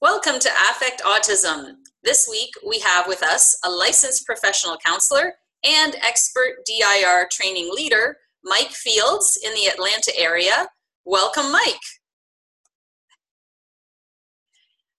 [0.00, 1.72] Welcome to Affect Autism.
[2.04, 5.34] This week we have with us a licensed professional counselor
[5.64, 10.68] and expert DIR training leader, Mike Fields, in the Atlanta area.
[11.04, 11.74] Welcome, Mike.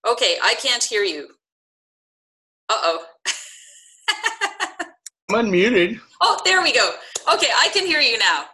[0.06, 1.30] Okay, I can't hear you.
[2.68, 3.06] Uh oh.
[5.32, 5.98] I'm unmuted.
[6.20, 6.92] Oh, there we go.
[7.34, 8.48] Okay, I can hear you now.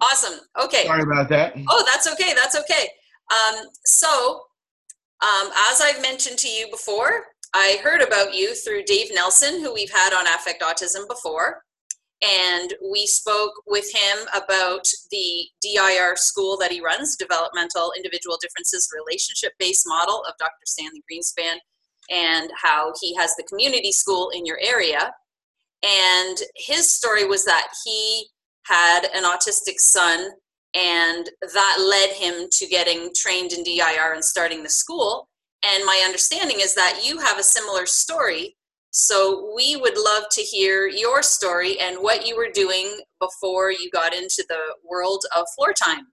[0.00, 0.38] Awesome.
[0.62, 0.84] Okay.
[0.86, 1.54] Sorry about that.
[1.68, 2.34] Oh, that's okay.
[2.34, 2.88] That's okay.
[3.32, 4.42] Um, so,
[5.22, 9.72] um, as I've mentioned to you before, I heard about you through Dave Nelson, who
[9.72, 11.62] we've had on Affect Autism before.
[12.22, 18.88] And we spoke with him about the DIR school that he runs, Developmental Individual Differences
[18.92, 20.66] Relationship Based Model of Dr.
[20.66, 21.58] Stanley Greenspan,
[22.10, 25.12] and how he has the community school in your area.
[25.84, 28.26] And his story was that he
[28.66, 30.30] had an autistic son
[30.74, 35.28] and that led him to getting trained in DIR and starting the school.
[35.64, 38.56] And my understanding is that you have a similar story.
[38.90, 43.90] So we would love to hear your story and what you were doing before you
[43.92, 46.06] got into the world of floor time.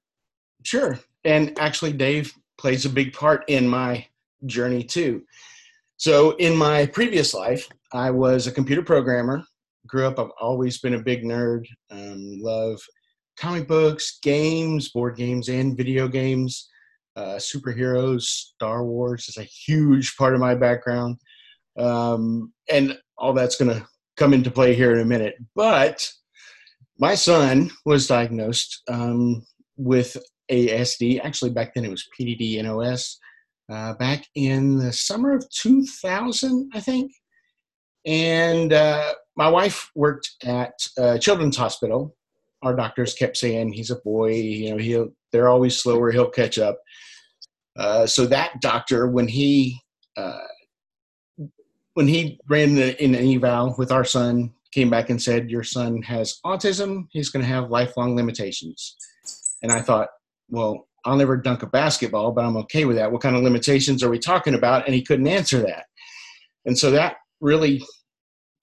[0.63, 0.99] Sure.
[1.23, 4.05] And actually, Dave plays a big part in my
[4.45, 5.23] journey too.
[5.97, 9.43] So, in my previous life, I was a computer programmer.
[9.87, 11.65] Grew up, I've always been a big nerd.
[11.91, 12.81] Um, love
[13.37, 16.69] comic books, games, board games, and video games.
[17.15, 21.17] Uh, superheroes, Star Wars is a huge part of my background.
[21.77, 25.35] Um, and all that's going to come into play here in a minute.
[25.55, 26.05] But
[26.99, 29.45] my son was diagnosed um,
[29.77, 30.17] with
[30.51, 31.21] ASD.
[31.23, 33.17] Actually, back then it was PDD NOS.
[33.71, 37.11] Uh, back in the summer of 2000, I think.
[38.05, 40.73] And uh, my wife worked at
[41.19, 42.15] Children's Hospital
[42.65, 44.31] our doctors kept saying he's a boy.
[44.33, 46.11] You know, he'll they're always slower.
[46.11, 46.79] He'll catch up.
[47.77, 49.79] Uh, so that doctor, when he
[50.17, 50.39] uh,
[51.93, 55.63] when he ran the, in an eval with our son, came back and said, "Your
[55.63, 57.07] son has autism.
[57.11, 58.95] He's going to have lifelong limitations."
[59.61, 60.09] And I thought,
[60.49, 63.11] well, I'll never dunk a basketball, but I'm okay with that.
[63.11, 64.85] What kind of limitations are we talking about?
[64.85, 65.85] And he couldn't answer that.
[66.65, 67.83] And so that really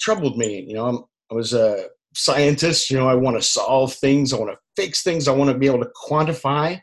[0.01, 0.65] troubled me.
[0.67, 2.91] You know, I'm, i was a scientist.
[2.91, 4.33] You know, I want to solve things.
[4.33, 5.29] I want to fix things.
[5.29, 6.81] I want to be able to quantify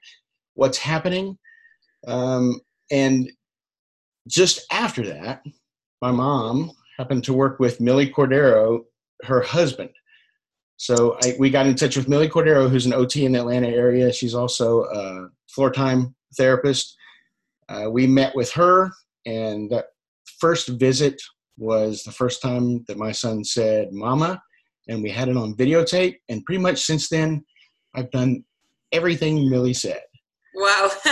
[0.54, 1.38] what's happening.
[2.08, 2.60] Um,
[2.92, 3.30] and
[4.28, 5.42] just after that,
[6.02, 8.82] my mom happened to work with Millie Cordero,
[9.24, 9.90] her husband.
[10.78, 13.68] So I, we got in touch with Millie Cordero, who's an OT in the Atlanta
[13.68, 14.14] area.
[14.14, 16.96] She's also a floor time therapist.
[17.68, 18.92] Uh, we met with her,
[19.26, 19.86] and that
[20.40, 21.22] first visit
[21.58, 24.42] was the first time that my son said, Mama,
[24.90, 26.16] and we had it on videotape.
[26.28, 27.46] And pretty much since then,
[27.96, 28.44] I've done
[28.92, 30.02] everything Millie said.
[30.56, 30.90] Wow.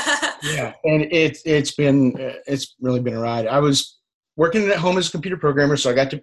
[0.44, 2.14] yeah, and it's it's been
[2.48, 3.48] it's really been a ride.
[3.48, 4.00] I was
[4.36, 6.22] working at home as a computer programmer, so I got to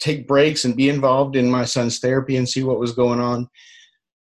[0.00, 3.48] take breaks and be involved in my son's therapy and see what was going on,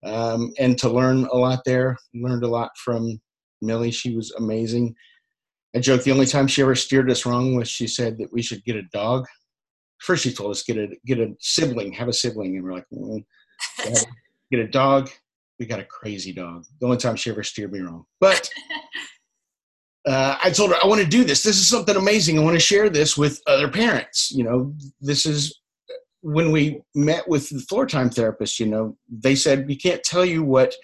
[0.04, 1.97] um, and to learn a lot there.
[2.15, 3.21] Learned a lot from
[3.62, 3.92] Millie.
[3.92, 4.94] She was amazing.
[5.75, 8.42] I joke the only time she ever steered us wrong was she said that we
[8.42, 9.25] should get a dog
[10.02, 12.86] first she told us get a get a sibling, have a sibling, and we're like,
[12.92, 13.24] mm,
[14.50, 15.10] get a dog.
[15.58, 16.64] We got a crazy dog.
[16.80, 18.48] The only time she ever steered me wrong, but.
[20.04, 21.44] Uh, I told her I want to do this.
[21.44, 22.36] This is something amazing.
[22.36, 24.32] I want to share this with other parents.
[24.32, 25.60] You know, this is
[26.22, 28.58] when we met with the floor time therapist.
[28.58, 30.74] You know, they said we can't tell you what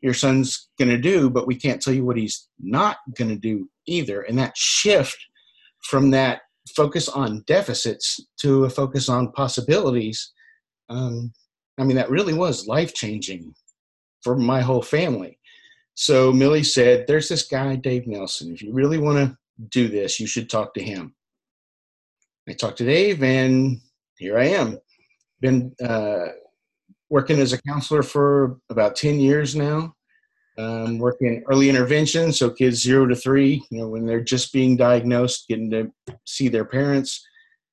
[0.00, 3.36] your son's going to do, but we can't tell you what he's not going to
[3.36, 4.20] do either.
[4.22, 5.18] And that shift
[5.82, 6.42] from that
[6.74, 10.32] focus on deficits to a focus on possibilities,
[10.88, 11.32] um,
[11.78, 13.54] I mean, that really was life changing
[14.22, 15.38] for my whole family.
[15.94, 18.52] So Millie said, There's this guy, Dave Nelson.
[18.52, 19.36] If you really want to
[19.70, 21.14] do this, you should talk to him.
[22.48, 23.80] I talked to Dave, and
[24.16, 24.78] here I am.
[25.40, 26.28] Been uh,
[27.10, 29.94] working as a counselor for about 10 years now
[30.58, 34.52] um, working in early intervention, so kids zero to three, you know, when they're just
[34.52, 35.92] being diagnosed, getting to
[36.26, 37.24] see their parents.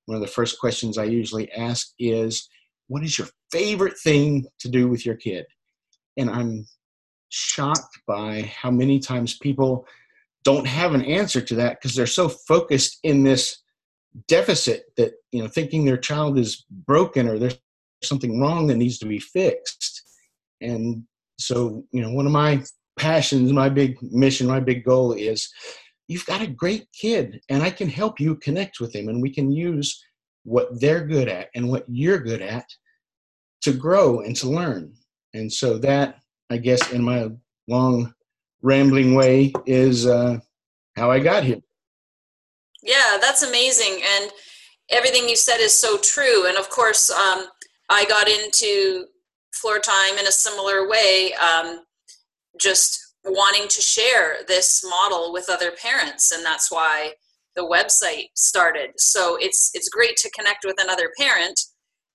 [0.05, 2.47] One of the first questions I usually ask is,
[2.87, 5.45] "What is your favorite thing to do with your kid?"
[6.15, 6.67] And I'm
[7.29, 9.87] shocked by how many times people
[10.43, 13.63] don't have an answer to that because they're so focused in this
[14.27, 17.57] deficit that you know thinking their child is broken or there's
[18.03, 20.03] something wrong that needs to be fixed
[20.61, 21.03] and
[21.37, 22.63] so you know one of my
[22.97, 25.49] passions my big mission my big goal is
[26.07, 29.29] you've got a great kid and i can help you connect with him and we
[29.29, 30.03] can use
[30.43, 32.65] what they're good at and what you're good at
[33.61, 34.93] to grow and to learn
[35.33, 36.19] and so that
[36.49, 37.29] i guess in my
[37.67, 38.13] long
[38.61, 40.37] rambling way is uh,
[40.95, 41.61] how i got here
[42.85, 44.01] Yeah, that's amazing.
[44.15, 44.31] And
[44.89, 46.47] everything you said is so true.
[46.47, 47.47] And of course, um,
[47.89, 49.05] I got into
[49.53, 51.79] floor time in a similar way, um,
[52.59, 56.31] just wanting to share this model with other parents.
[56.31, 57.13] And that's why
[57.55, 58.91] the website started.
[58.97, 61.59] So it's it's great to connect with another parent.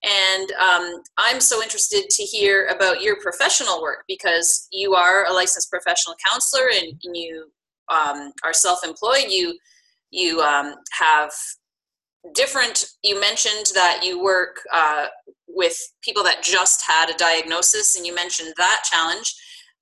[0.03, 5.33] And um, I'm so interested to hear about your professional work because you are a
[5.33, 7.51] licensed professional counselor and, and you
[7.91, 9.27] um, are self-employed.
[9.29, 9.59] You
[10.11, 11.33] you um, have
[12.35, 12.87] different.
[13.03, 15.07] You mentioned that you work uh,
[15.49, 19.35] with people that just had a diagnosis, and you mentioned that challenge.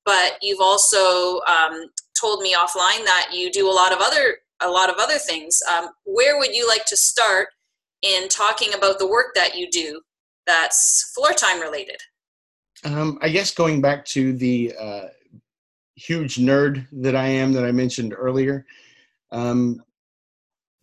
[0.05, 4.69] But you've also um, told me offline that you do a lot of other a
[4.69, 5.61] lot of other things.
[5.73, 7.49] Um, where would you like to start
[8.03, 10.01] in talking about the work that you do
[10.47, 11.97] that's floor time related?
[12.85, 15.09] Um, I guess going back to the uh,
[15.95, 18.67] huge nerd that I am that I mentioned earlier,
[19.33, 19.83] um,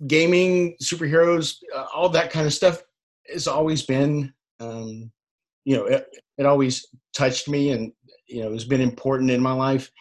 [0.08, 2.84] gaming, superheroes, uh, all that kind of stuff
[3.32, 5.12] has always been, um,
[5.64, 6.08] you know, it,
[6.38, 7.92] it always touched me and,
[8.28, 9.92] you know, has been important in my life.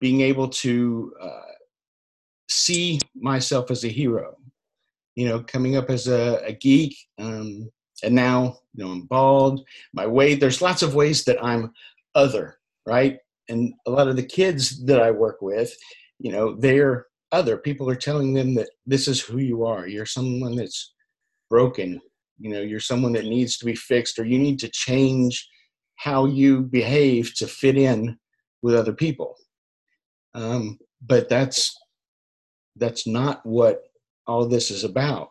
[0.00, 1.52] Being able to uh,
[2.48, 4.36] see myself as a hero.
[5.14, 7.70] You know, coming up as a, a geek, um,
[8.02, 9.64] and now you know I'm bald.
[9.92, 10.40] My weight.
[10.40, 11.72] There's lots of ways that I'm
[12.14, 13.18] other, right?
[13.48, 15.76] And a lot of the kids that I work with,
[16.18, 17.56] you know, they're other.
[17.56, 19.86] People are telling them that this is who you are.
[19.86, 20.94] You're someone that's
[21.50, 22.00] broken.
[22.38, 25.48] You know, you're someone that needs to be fixed, or you need to change
[26.02, 28.18] how you behave to fit in
[28.60, 29.36] with other people.
[30.34, 31.78] Um, but that's
[32.76, 33.84] that's not what
[34.26, 35.30] all this is about.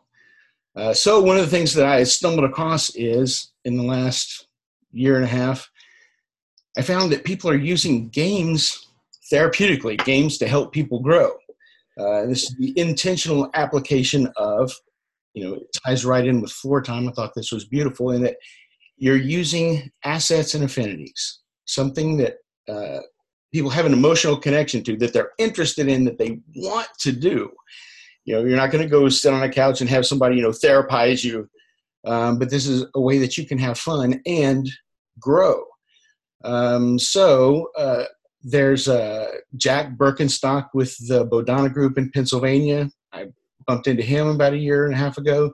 [0.75, 4.47] Uh, so one of the things that I stumbled across is in the last
[4.94, 5.69] year and a half,
[6.77, 8.88] I found that people are using games
[9.33, 11.31] therapeutically, games to help people grow.
[12.00, 14.71] Uh, this is the intentional application of,
[15.33, 17.09] you know, it ties right in with floor time.
[17.09, 18.38] I thought this was beautiful in that
[19.01, 22.36] you're using assets and affinities, something that
[22.69, 23.00] uh,
[23.51, 27.51] people have an emotional connection to that they're interested in that they want to do.
[28.25, 30.44] You know you're not going to go sit on a couch and have somebody you
[30.44, 31.50] know therapize you
[32.06, 34.69] um, but this is a way that you can have fun and
[35.19, 35.63] grow.
[36.44, 38.04] Um, so uh,
[38.44, 42.89] there's uh, jack berkenstock with the Bodhana group in pennsylvania.
[43.12, 43.27] I
[43.65, 45.51] bumped into him about a year and a half ago.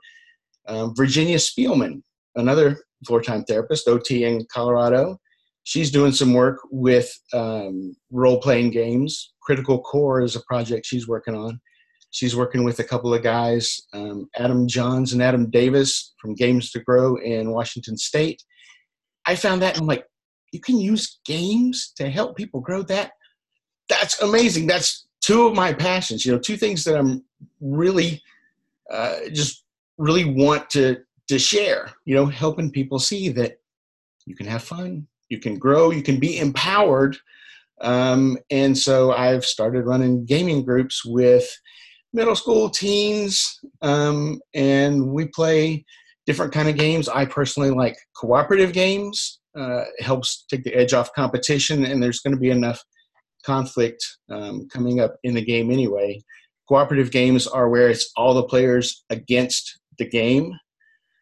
[0.67, 2.01] Um, virginia spielmann
[2.35, 5.19] another floor time therapist ot in colorado
[5.67, 9.33] she's doing some work with um, role playing games.
[9.41, 11.59] Critical Core is a project she's working on.
[12.09, 16.71] She's working with a couple of guys, um, Adam Johns and Adam Davis from Games
[16.71, 18.41] to Grow in Washington State.
[19.25, 20.05] I found that and I'm like,
[20.53, 23.11] you can use games to help people grow that.
[23.89, 24.67] That's amazing.
[24.67, 26.25] That's two of my passions.
[26.25, 27.25] You know, two things that I'm
[27.59, 28.21] really
[28.89, 29.65] uh, just
[29.97, 31.91] really want to to share.
[32.05, 33.57] You know, helping people see that
[34.25, 37.17] you can have fun, you can grow, you can be empowered.
[37.81, 41.47] Um, and so I've started running gaming groups with
[42.13, 45.85] middle school teens, um, and we play
[46.25, 47.07] different kind of games.
[47.07, 49.39] I personally like cooperative games.
[49.57, 52.79] Uh, helps take the edge off competition, and there's going to be enough
[53.43, 56.21] conflict um, coming up in the game anyway.
[56.67, 60.53] Cooperative games are where it's all the players against the game,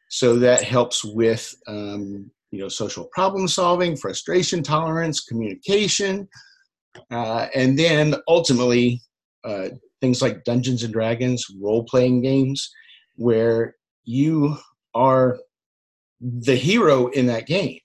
[0.09, 6.27] so that helps with um, you know, social problem solving, frustration tolerance, communication,
[7.11, 9.01] uh, and then ultimately
[9.43, 9.69] uh,
[10.01, 12.71] things like Dungeons and Dragons, role playing games,
[13.15, 14.57] where you
[14.93, 15.37] are
[16.21, 17.79] the hero in that game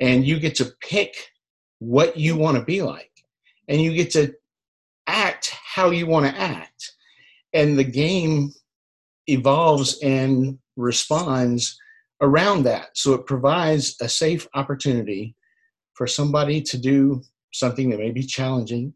[0.00, 1.14] and you get to pick
[1.78, 3.10] what you want to be like
[3.68, 4.32] and you get to
[5.06, 6.92] act how you want to act.
[7.54, 8.52] And the game
[9.26, 11.78] evolves and responds
[12.20, 12.88] around that.
[12.94, 15.34] So it provides a safe opportunity
[15.94, 18.94] for somebody to do something that may be challenging.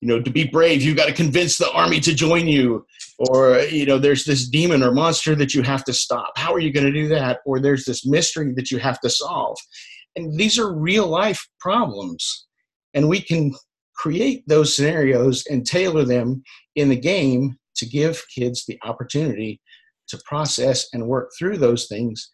[0.00, 2.86] You know, to be brave, you've got to convince the army to join you.
[3.18, 6.32] Or, you know, there's this demon or monster that you have to stop.
[6.36, 7.40] How are you going to do that?
[7.44, 9.58] Or there's this mystery that you have to solve.
[10.16, 12.46] And these are real life problems.
[12.94, 13.54] And we can
[13.94, 16.42] create those scenarios and tailor them
[16.74, 19.60] in the game to give kids the opportunity
[20.10, 22.30] to process and work through those things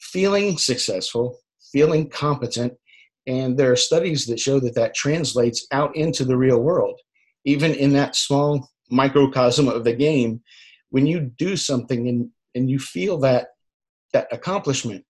[0.00, 1.38] feeling successful,
[1.72, 2.72] feeling competent,
[3.26, 6.98] and there are studies that show that that translates out into the real world.
[7.44, 10.42] Even in that small microcosm of the game,
[10.90, 13.48] when you do something and, and you feel that
[14.12, 15.04] that accomplishment,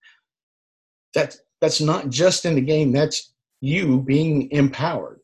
[1.14, 5.20] that that's not just in the game, that's you being empowered.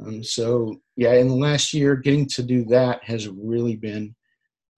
[0.00, 4.14] Um, so yeah, in the last year, getting to do that has really been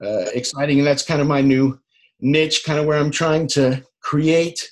[0.02, 0.78] uh, exciting.
[0.78, 1.78] And that's kind of my new
[2.20, 4.70] niche, kind of where I'm trying to create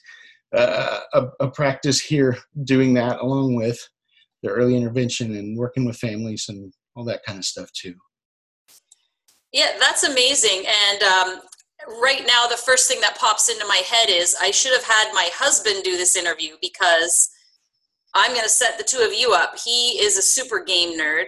[0.55, 3.79] uh, a, a, practice here doing that along with
[4.43, 7.95] the early intervention and working with families and all that kind of stuff too.
[9.53, 10.65] Yeah, that's amazing.
[10.91, 11.41] And um,
[12.01, 15.13] right now, the first thing that pops into my head is I should have had
[15.13, 17.31] my husband do this interview because
[18.15, 19.59] I'm going to set the two of you up.
[19.65, 21.27] He is a super game nerd.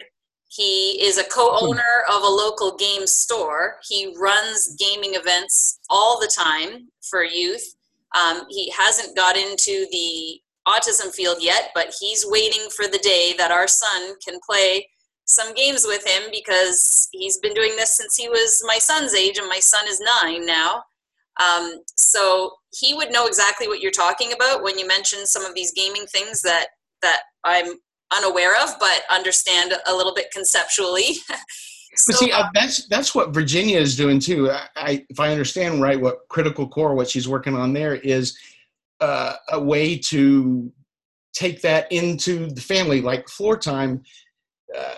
[0.56, 3.76] He is a co owner of a local game store.
[3.86, 7.74] He runs gaming events all the time for youth.
[8.18, 13.34] Um, he hasn't got into the autism field yet, but he's waiting for the day
[13.36, 14.88] that our son can play
[15.26, 19.38] some games with him because he's been doing this since he was my son's age,
[19.38, 20.82] and my son is nine now.
[21.42, 25.54] Um, so he would know exactly what you're talking about when you mention some of
[25.54, 26.68] these gaming things that
[27.02, 27.74] that I'm
[28.14, 31.14] unaware of, but understand a little bit conceptually.
[31.96, 34.50] so, but see, uh, that's that's what Virginia is doing too.
[34.50, 38.36] I, I, if I understand right, what Critical Core, what she's working on there is
[39.00, 40.72] uh, a way to
[41.32, 44.02] take that into the family, like floor time.
[44.76, 44.94] Uh,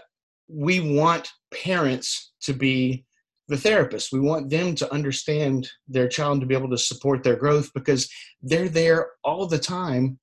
[0.49, 3.05] we want parents to be
[3.49, 4.13] the therapist.
[4.13, 8.11] We want them to understand their child to be able to support their growth because
[8.43, 10.19] they're there all the time.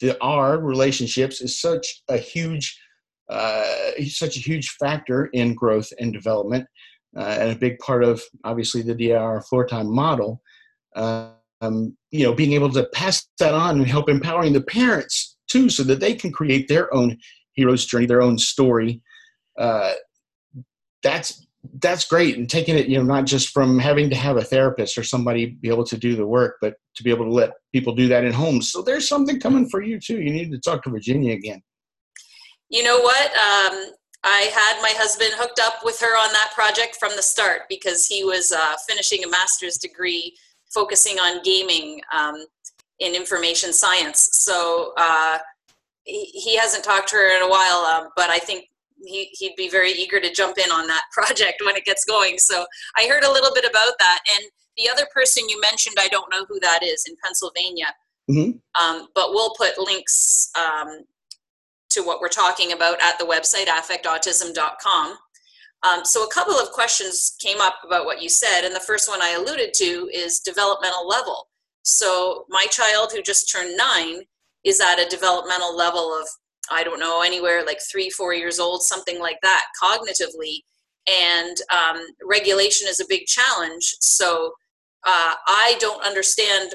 [0.00, 2.78] The R relationships is such a huge,
[3.28, 3.64] uh,
[4.08, 6.66] such a huge factor in growth and development,
[7.16, 10.40] uh, and a big part of obviously the DIR floor time model.
[10.94, 15.68] Um, you know, being able to pass that on and help empowering the parents too,
[15.68, 17.16] so that they can create their own
[17.54, 19.02] hero's journey, their own story,
[19.58, 19.94] uh,
[21.02, 21.46] that's
[21.80, 24.96] that's great and taking it you know not just from having to have a therapist
[24.98, 27.94] or somebody be able to do the work but to be able to let people
[27.94, 30.20] do that in homes so there's something coming for you too.
[30.20, 31.62] You need to talk to virginia again.
[32.68, 33.26] You know what?
[33.26, 33.92] Um,
[34.24, 38.06] i had my husband hooked up with her on that project from the start because
[38.06, 40.34] he was uh, finishing a master's degree
[40.70, 42.44] focusing on gaming um,
[42.98, 44.28] in information science.
[44.32, 45.38] So uh,
[46.08, 48.64] he, he hasn't talked to her in a while um, but i think
[49.04, 52.38] he, he'd be very eager to jump in on that project when it gets going.
[52.38, 54.20] So I heard a little bit about that.
[54.36, 57.86] And the other person you mentioned, I don't know who that is in Pennsylvania,
[58.30, 58.82] mm-hmm.
[58.82, 61.00] um, but we'll put links um,
[61.90, 65.16] to what we're talking about at the website affectautism.com.
[65.84, 69.08] Um, so a couple of questions came up about what you said, and the first
[69.08, 71.48] one I alluded to is developmental level.
[71.82, 74.22] So my child who just turned nine
[74.64, 76.28] is at a developmental level of
[76.70, 80.60] I don't know, anywhere like three, four years old, something like that, cognitively.
[81.06, 83.96] And um, regulation is a big challenge.
[84.00, 84.52] So
[85.04, 86.74] uh, I don't understand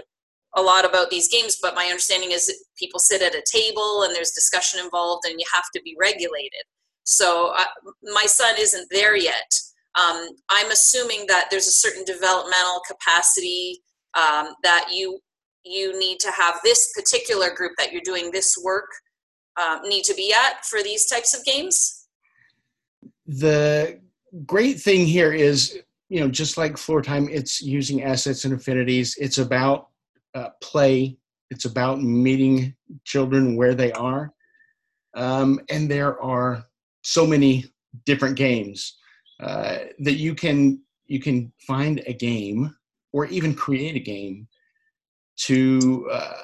[0.56, 4.16] a lot about these games, but my understanding is people sit at a table and
[4.16, 6.64] there's discussion involved and you have to be regulated.
[7.04, 7.66] So uh,
[8.14, 9.52] my son isn't there yet.
[9.96, 13.82] Um, I'm assuming that there's a certain developmental capacity
[14.16, 15.20] um, that you
[15.66, 18.90] you need to have this particular group that you're doing this work
[19.62, 22.08] um, need to be at for these types of games?
[23.28, 24.00] The
[24.46, 25.80] great thing here is,
[26.10, 29.16] you know, just like floor time, it's using assets and affinities.
[29.20, 29.90] It's about
[30.36, 31.18] uh, play.
[31.50, 34.34] It's about meeting children where they are.
[35.16, 36.66] Um, and there are
[37.04, 37.66] so many
[38.06, 38.98] different games
[39.40, 42.74] uh, that you can you can find a game
[43.12, 44.48] or even create a game
[45.36, 46.42] to uh,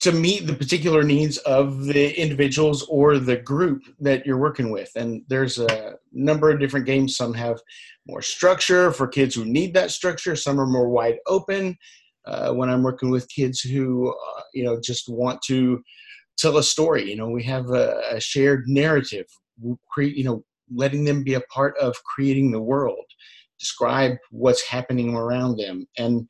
[0.00, 4.90] to meet the particular needs of the individuals or the group that you're working with.
[4.96, 7.16] And there's a number of different games.
[7.16, 7.60] Some have
[8.06, 10.34] more structure for kids who need that structure.
[10.34, 11.76] Some are more wide open.
[12.24, 15.80] Uh, when I'm working with kids who, uh, you know, just want to
[16.36, 19.26] tell a story, you know, we have a, a shared narrative.
[19.88, 23.04] create, you know, letting them be a part of creating the world,
[23.60, 26.28] describe what's happening around them, and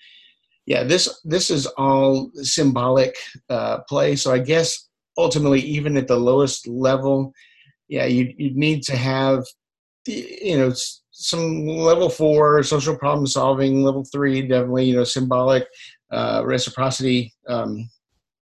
[0.66, 3.16] yeah, this this is all symbolic
[3.49, 4.16] uh, play.
[4.16, 7.32] So I guess ultimately, even at the lowest level,
[7.88, 9.44] yeah, you you need to have
[10.06, 10.73] you know
[11.12, 15.66] some level four social problem solving, level three definitely you know symbolic
[16.11, 17.88] uh, reciprocity, um,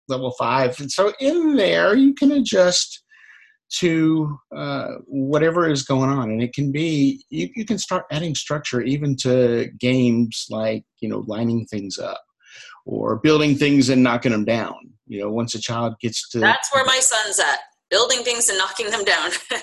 [0.07, 3.03] level five, and so in there you can adjust
[3.79, 6.29] to uh, whatever is going on.
[6.29, 11.09] And it can be you, you can start adding structure even to games like you
[11.09, 12.21] know lining things up
[12.85, 14.73] or building things and knocking them down
[15.07, 17.59] you know once a child gets to that's where my son's at
[17.89, 19.31] building things and knocking them down.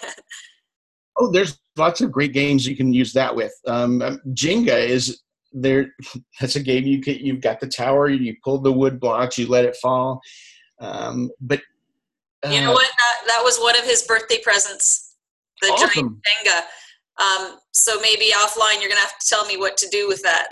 [1.17, 3.53] Oh there's lots of great games you can use that with.
[3.69, 5.95] Um, um jenga is there
[6.41, 9.47] that's a game you can you've got the tower you pull the wood blocks you
[9.47, 10.21] let it fall.
[10.81, 11.61] Um, but
[12.51, 12.87] you know uh, what?
[12.87, 15.17] That, that was one of his birthday presents.
[15.61, 15.89] The awesome.
[15.95, 16.61] giant Jenga.
[17.17, 20.49] Um, so maybe offline, you're gonna have to tell me what to do with that.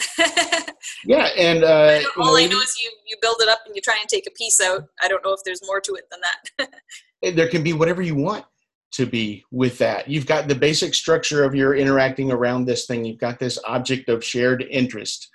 [1.05, 3.97] yeah, and uh, all I know is you you build it up and you try
[4.01, 4.85] and take a piece out.
[5.03, 7.35] I don't know if there's more to it than that.
[7.37, 8.45] there can be whatever you want
[8.93, 10.09] to be with that.
[10.09, 13.05] You've got the basic structure of your interacting around this thing.
[13.05, 15.29] You've got this object of shared interest,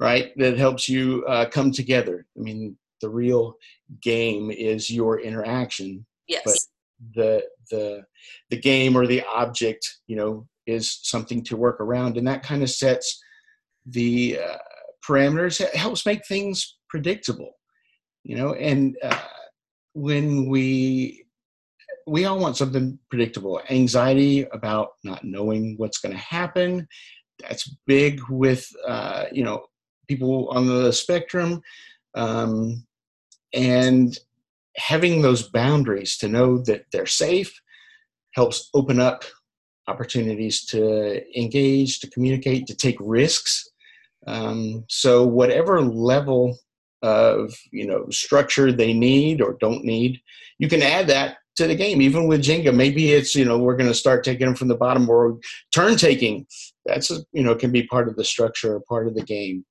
[0.00, 0.32] right?
[0.36, 2.26] That helps you uh, come together.
[2.36, 3.56] I mean, the real
[4.00, 6.06] game is your interaction.
[6.26, 6.42] Yes.
[6.44, 6.56] But
[7.14, 8.02] the the
[8.48, 12.62] the game or the object, you know, is something to work around, and that kind
[12.62, 13.22] of sets
[13.84, 14.56] the uh,
[15.06, 15.60] parameters.
[15.60, 17.52] It helps make things predictable,
[18.22, 18.54] you know.
[18.54, 19.20] And uh,
[19.92, 21.24] when we
[22.06, 23.60] we all want something predictable.
[23.70, 26.86] Anxiety about not knowing what's going to happen.
[27.40, 29.66] That's big with uh, you know
[30.08, 31.62] people on the spectrum,
[32.14, 32.86] um,
[33.54, 34.18] and
[34.76, 37.60] having those boundaries to know that they're safe
[38.32, 39.24] helps open up
[39.86, 43.68] opportunities to engage, to communicate, to take risks.
[44.26, 46.58] Um, so whatever level
[47.02, 50.20] of you know structure they need or don't need,
[50.58, 52.00] you can add that to the game.
[52.00, 54.76] Even with Jenga, maybe it's you know we're going to start taking them from the
[54.76, 55.38] bottom or
[55.72, 56.46] turn taking.
[56.86, 59.64] That's you know can be part of the structure or part of the game,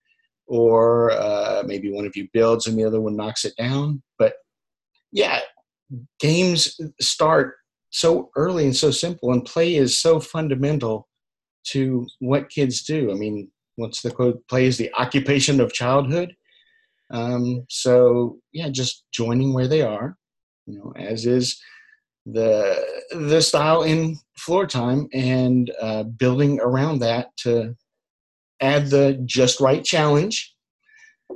[0.48, 4.02] or uh, maybe one of you builds and the other one knocks it down.
[4.18, 4.34] But
[5.12, 5.40] yeah,
[6.20, 7.56] games start
[7.90, 11.08] so early and so simple, and play is so fundamental
[11.66, 13.12] to what kids do.
[13.12, 14.46] I mean, what's the quote?
[14.48, 16.36] Play is the occupation of childhood.
[17.12, 20.18] Um, so yeah, just joining where they are,
[20.66, 21.62] you know, as is
[22.26, 27.76] the the style in floor time and uh, building around that to
[28.62, 30.54] add the just right challenge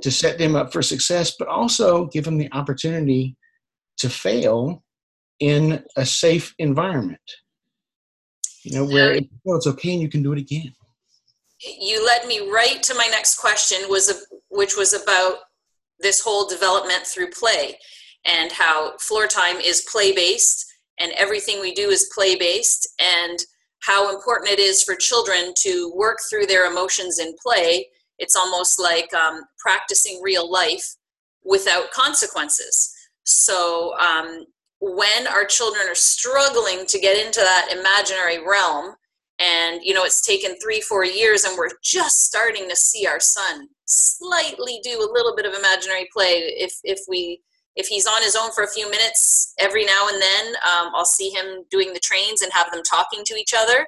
[0.02, 3.36] to set them up for success, but also give them the opportunity
[3.98, 4.82] to fail
[5.40, 7.20] in a safe environment.
[8.64, 10.72] You know, where it, well, it's okay and you can do it again.
[11.60, 14.14] You led me right to my next question, was a,
[14.48, 15.38] which was about
[16.00, 17.78] this whole development through play
[18.24, 20.66] and how floor time is play based
[20.98, 23.38] and everything we do is play based and
[23.80, 27.86] how important it is for children to work through their emotions in play.
[28.18, 30.84] It's almost like um, practicing real life
[31.44, 32.92] without consequences.
[33.24, 34.44] So um,
[34.80, 38.94] when our children are struggling to get into that imaginary realm
[39.40, 43.20] and you know it's taken three four years and we're just starting to see our
[43.20, 47.40] son slightly do a little bit of imaginary play if if we
[47.78, 51.04] if he's on his own for a few minutes every now and then um, i'll
[51.04, 53.86] see him doing the trains and have them talking to each other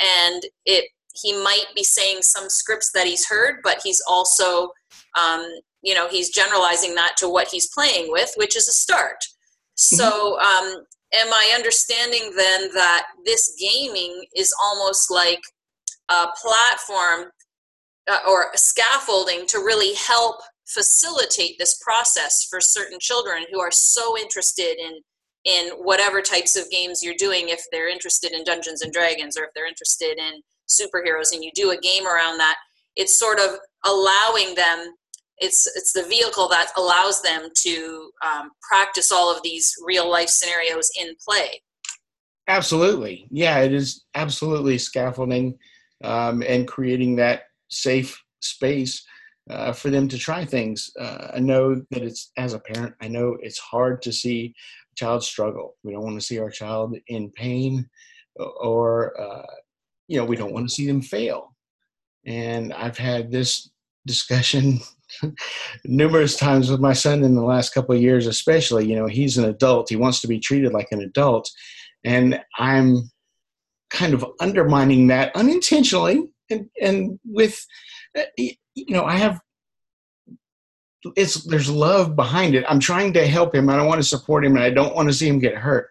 [0.00, 4.70] and it he might be saying some scripts that he's heard but he's also
[5.18, 5.46] um,
[5.82, 9.96] you know he's generalizing that to what he's playing with which is a start mm-hmm.
[9.96, 15.40] so um, am i understanding then that this gaming is almost like
[16.10, 17.30] a platform
[18.10, 20.36] uh, or scaffolding to really help
[20.68, 25.00] facilitate this process for certain children who are so interested in
[25.44, 29.44] in whatever types of games you're doing if they're interested in dungeons and dragons or
[29.44, 32.56] if they're interested in superheroes and you do a game around that
[32.96, 33.50] it's sort of
[33.84, 34.92] allowing them
[35.38, 40.28] it's it's the vehicle that allows them to um, practice all of these real life
[40.28, 41.62] scenarios in play.
[42.48, 43.26] Absolutely.
[43.30, 45.56] Yeah it is absolutely scaffolding
[46.04, 49.04] um, and creating that safe space
[49.50, 50.90] uh, for them to try things.
[50.98, 54.54] Uh, I know that it's as a parent, I know it's hard to see
[54.92, 55.76] a child struggle.
[55.82, 57.88] We don't want to see our child in pain,
[58.36, 59.46] or uh,
[60.06, 61.54] you know, we don't want to see them fail.
[62.26, 63.70] And I've had this
[64.06, 64.80] discussion
[65.84, 68.86] numerous times with my son in the last couple of years, especially.
[68.86, 71.50] You know, he's an adult; he wants to be treated like an adult,
[72.04, 73.10] and I'm
[73.90, 77.64] kind of undermining that unintentionally and and with
[78.36, 78.54] you
[78.88, 79.40] know, I have
[81.16, 82.64] it's there's love behind it.
[82.68, 83.68] I'm trying to help him.
[83.68, 85.88] I don't want to support him and I don't want to see him get hurt.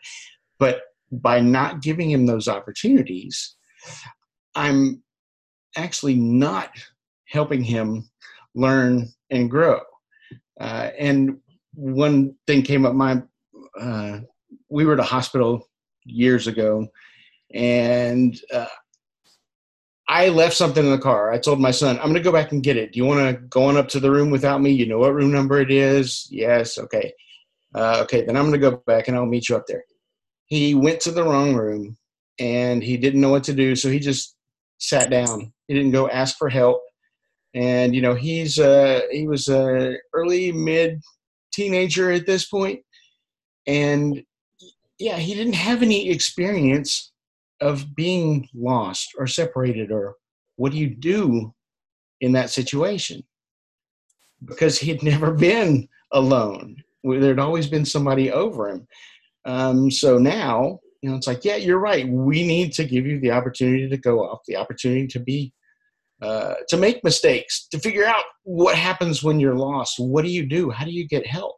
[0.59, 3.55] But by not giving him those opportunities,
[4.55, 5.01] I'm
[5.75, 6.71] actually not
[7.25, 8.09] helping him
[8.55, 9.81] learn and grow.
[10.59, 11.37] Uh, and
[11.73, 13.21] one thing came up my
[13.79, 14.19] uh,
[14.69, 15.67] we were at a hospital
[16.03, 16.87] years ago
[17.53, 18.65] and uh,
[20.09, 21.31] I left something in the car.
[21.31, 22.93] I told my son, I'm going to go back and get it.
[22.93, 24.71] Do you want to go on up to the room without me?
[24.71, 26.27] You know what room number it is?
[26.31, 26.77] Yes.
[26.77, 27.13] Okay.
[27.75, 28.23] Uh, okay.
[28.23, 29.83] Then I'm going to go back and I'll meet you up there.
[30.45, 31.97] He went to the wrong room
[32.39, 33.75] and he didn't know what to do.
[33.75, 34.37] So he just
[34.77, 35.51] sat down.
[35.67, 36.81] He didn't go ask for help.
[37.53, 41.01] And, you know, he's, uh, he was a early mid
[41.51, 42.79] teenager at this point.
[43.65, 44.23] And
[44.99, 47.11] yeah, he didn't have any experience
[47.61, 50.15] of being lost or separated or
[50.57, 51.53] what do you do
[52.21, 53.23] in that situation?
[54.45, 56.77] Because he'd never been alone.
[57.03, 58.87] There'd always been somebody over him.
[59.45, 62.07] Um, so now you know it's like yeah you're right.
[62.07, 65.53] We need to give you the opportunity to go off the opportunity to be
[66.21, 69.99] uh, to make mistakes to figure out what happens when you're lost.
[69.99, 70.69] What do you do?
[70.69, 71.55] How do you get help?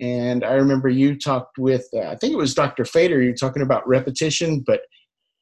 [0.00, 3.62] And i remember you talked with uh, i think it was dr fader you're talking
[3.62, 4.80] about repetition but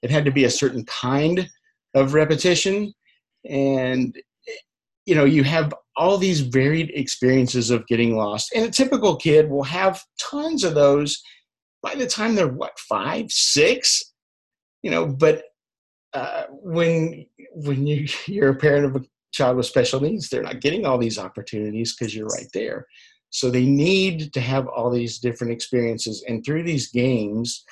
[0.02, 1.48] it had to be a certain kind
[1.94, 2.92] of repetition.
[3.48, 4.16] And
[5.08, 8.52] you know you have all these varied experiences of getting lost.
[8.54, 11.20] And a typical kid will have tons of those
[11.82, 14.12] by the time they're what five six?
[14.82, 15.44] You know but
[16.12, 20.60] uh, when when you you're a parent of a child with special needs they're not
[20.60, 22.86] getting all these opportunities because you're right there.
[23.30, 26.24] So they need to have all these different experiences.
[26.28, 27.64] And through these games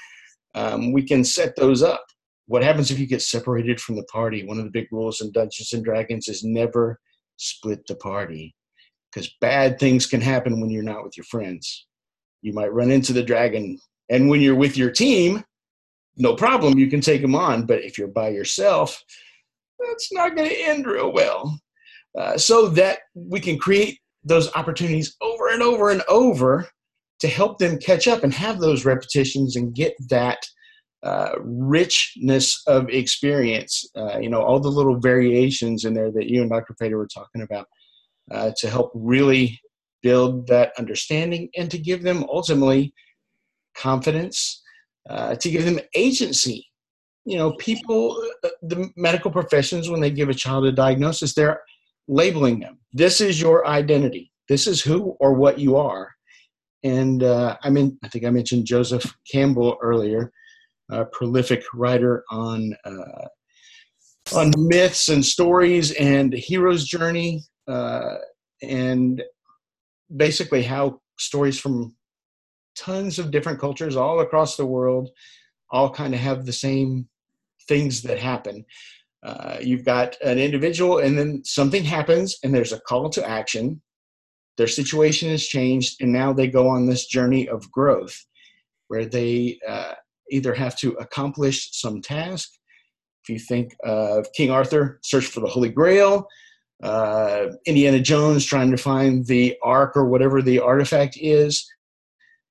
[0.55, 2.07] um, we can set those up
[2.47, 4.45] what happens if you get separated from the party?
[4.45, 7.01] One of the big rules in Dungeons and Dragons is never
[7.37, 8.55] split the party
[9.13, 11.87] because bad things can happen when you're not with your friends.
[12.43, 13.79] You might run into the dragon,
[14.09, 15.43] and when you're with your team,
[16.17, 17.67] no problem, you can take them on.
[17.67, 19.03] But if you're by yourself,
[19.81, 21.59] that's not going to end real well.
[22.17, 26.67] Uh, so that we can create those opportunities over and over and over
[27.21, 30.39] to help them catch up and have those repetitions and get that
[31.07, 33.89] uh, richness of experience.
[33.97, 36.75] Uh, you know, all the little variations in there that you and Dr.
[36.81, 37.69] Fader were talking about
[38.33, 39.61] uh, to help really
[40.03, 42.93] build that understanding and to give them ultimately
[43.77, 44.65] confidence,
[45.09, 46.67] uh, to give them agency.
[47.25, 51.61] You know, people, uh, the medical professions, when they give a child a diagnosis, they're
[52.09, 52.81] labeling them.
[52.93, 54.33] This is your identity.
[54.49, 56.11] This is who or what you are.
[56.83, 60.33] And I mean, I think I mentioned Joseph Campbell earlier
[60.91, 63.27] a prolific writer on uh,
[64.35, 68.17] on myths and stories and hero's journey, uh,
[68.63, 69.23] and
[70.17, 71.95] basically how stories from
[72.77, 75.11] tons of different cultures all across the world
[75.71, 77.09] all kind of have the same
[77.69, 78.65] things that happen.
[79.25, 83.81] Uh, you've got an individual, and then something happens, and there's a call to action.
[84.57, 88.17] Their situation has changed, and now they go on this journey of growth
[88.89, 89.95] where they uh,
[90.31, 92.51] either have to accomplish some task.
[93.25, 96.29] If you think of King Arthur, search for the Holy Grail,
[96.83, 101.67] uh, Indiana Jones trying to find the Ark or whatever the artifact is.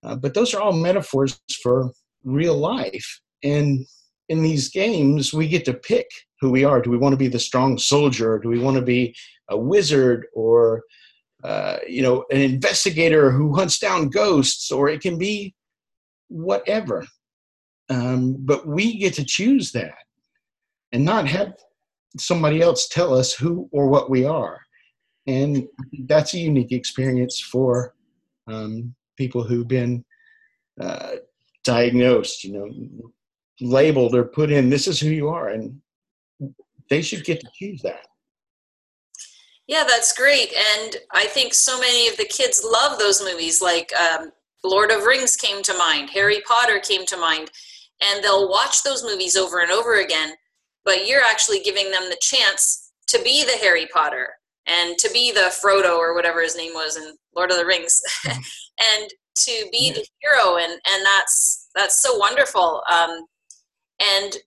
[0.04, 1.92] Uh, but those are all metaphors for
[2.24, 3.22] real life.
[3.44, 3.86] And
[4.30, 6.08] in these games, we get to pick
[6.42, 6.82] who we are.
[6.82, 8.40] Do we want to be the strong soldier?
[8.40, 9.16] Do we want to be
[9.50, 10.84] a wizard or,
[11.44, 14.72] uh, you know, an investigator who hunts down ghosts?
[14.72, 15.54] Or it can be
[16.28, 17.06] whatever.
[17.90, 19.94] Um, but we get to choose that
[20.92, 21.54] and not have
[22.18, 24.60] somebody else tell us who or what we are.
[25.28, 25.68] And
[26.06, 27.94] that's a unique experience for
[28.48, 30.06] um, people who've been
[30.80, 31.16] uh,
[31.64, 33.12] diagnosed, you know,
[33.62, 35.50] labeled or put in, this is who you are.
[35.50, 35.80] And
[36.90, 38.06] they should get to choose that.
[39.68, 40.54] Yeah, that's great.
[40.54, 44.32] And I think so many of the kids love those movies, like um,
[44.64, 47.50] Lord of Rings came to mind, Harry Potter came to mind
[48.02, 50.34] and they'll watch those movies over and over again
[50.84, 54.30] but you're actually giving them the chance to be the harry potter
[54.68, 58.02] and to be the frodo or whatever his name was in lord of the rings
[58.26, 58.40] mm-hmm.
[59.00, 63.26] and to be the hero and and that's that's so wonderful um
[64.00, 64.38] and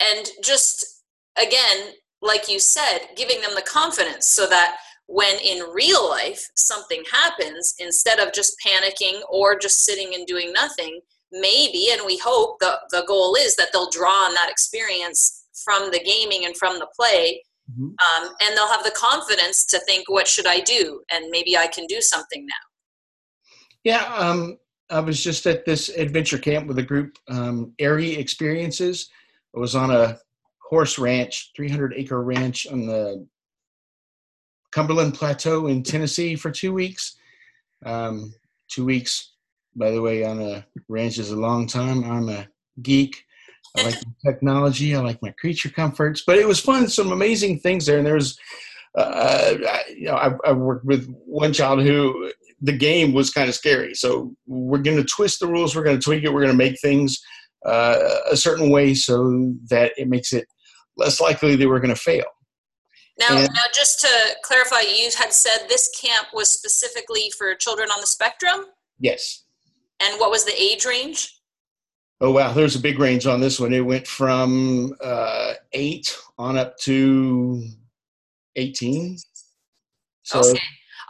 [0.00, 1.02] and just
[1.40, 7.02] again like you said giving them the confidence so that when in real life something
[7.10, 11.00] happens instead of just panicking or just sitting and doing nothing
[11.32, 15.90] maybe and we hope the, the goal is that they'll draw on that experience from
[15.90, 17.84] the gaming and from the play mm-hmm.
[17.84, 21.00] um, and they'll have the confidence to think what should i do?
[21.10, 23.58] And maybe i can do something now.
[23.84, 24.58] Yeah um,
[24.90, 29.08] i was just at this adventure camp with a group um, Aerie experiences.
[29.54, 30.18] I was on a
[30.68, 33.26] horse ranch 300 acre ranch on the
[34.72, 37.16] cumberland plateau in tennessee for two weeks.
[37.84, 38.34] Um,
[38.68, 39.29] two weeks
[39.80, 42.04] by the way, on a ranch is a long time.
[42.04, 42.46] I'm a
[42.82, 43.24] geek.
[43.76, 44.94] I like technology.
[44.94, 46.22] I like my creature comforts.
[46.24, 46.86] But it was fun.
[46.88, 47.98] Some amazing things there.
[47.98, 48.38] And there was,
[48.96, 53.48] uh, I, you know, I, I worked with one child who the game was kind
[53.48, 53.94] of scary.
[53.94, 55.74] So we're going to twist the rules.
[55.74, 56.32] We're going to tweak it.
[56.32, 57.18] We're going to make things
[57.64, 60.46] uh, a certain way so that it makes it
[60.96, 62.26] less likely that we're going to fail.
[63.18, 64.08] Now, and, now, just to
[64.42, 68.66] clarify, you had said this camp was specifically for children on the spectrum.
[68.98, 69.44] Yes.
[70.00, 71.36] And what was the age range?
[72.22, 73.72] Oh wow, there's a big range on this one.
[73.72, 77.64] It went from uh, eight on up to
[78.56, 79.16] eighteen.
[80.22, 80.50] So, okay.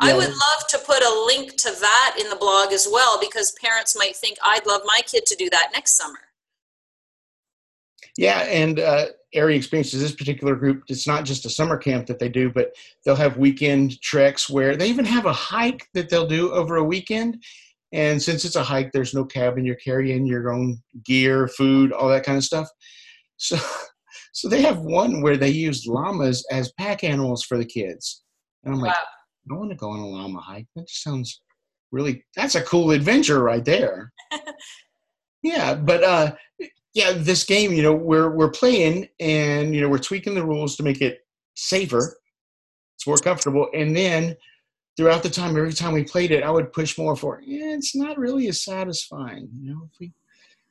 [0.02, 0.12] Yeah.
[0.12, 3.52] I would love to put a link to that in the blog as well because
[3.60, 6.20] parents might think I'd love my kid to do that next summer.
[8.16, 10.84] Yeah, and uh, Aerie experiences this particular group.
[10.88, 12.74] It's not just a summer camp that they do, but
[13.04, 16.84] they'll have weekend treks where they even have a hike that they'll do over a
[16.84, 17.42] weekend
[17.92, 19.64] and since it's a hike, there's no cabin.
[19.64, 22.68] You're carrying your own gear, food, all that kind of stuff.
[23.36, 23.58] So,
[24.32, 28.22] so they have one where they use llamas as pack animals for the kids.
[28.64, 29.02] And I'm like, wow.
[29.50, 30.66] I want to go on a llama hike.
[30.76, 31.40] That just sounds
[31.90, 32.24] really.
[32.36, 34.12] That's a cool adventure right there.
[35.42, 36.32] yeah, but uh,
[36.94, 40.76] yeah, this game, you know, we're we're playing and you know we're tweaking the rules
[40.76, 41.20] to make it
[41.54, 42.16] safer.
[42.96, 44.36] It's more comfortable, and then
[45.00, 47.96] throughout the time, every time we played it, I would push more for, yeah, it's
[47.96, 49.48] not really as satisfying.
[49.58, 50.12] You know, if we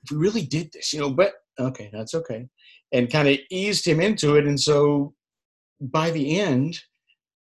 [0.03, 2.47] if we really did this, you know, but okay, that's okay.
[2.91, 4.45] And kind of eased him into it.
[4.45, 5.15] And so
[5.81, 6.79] by the end,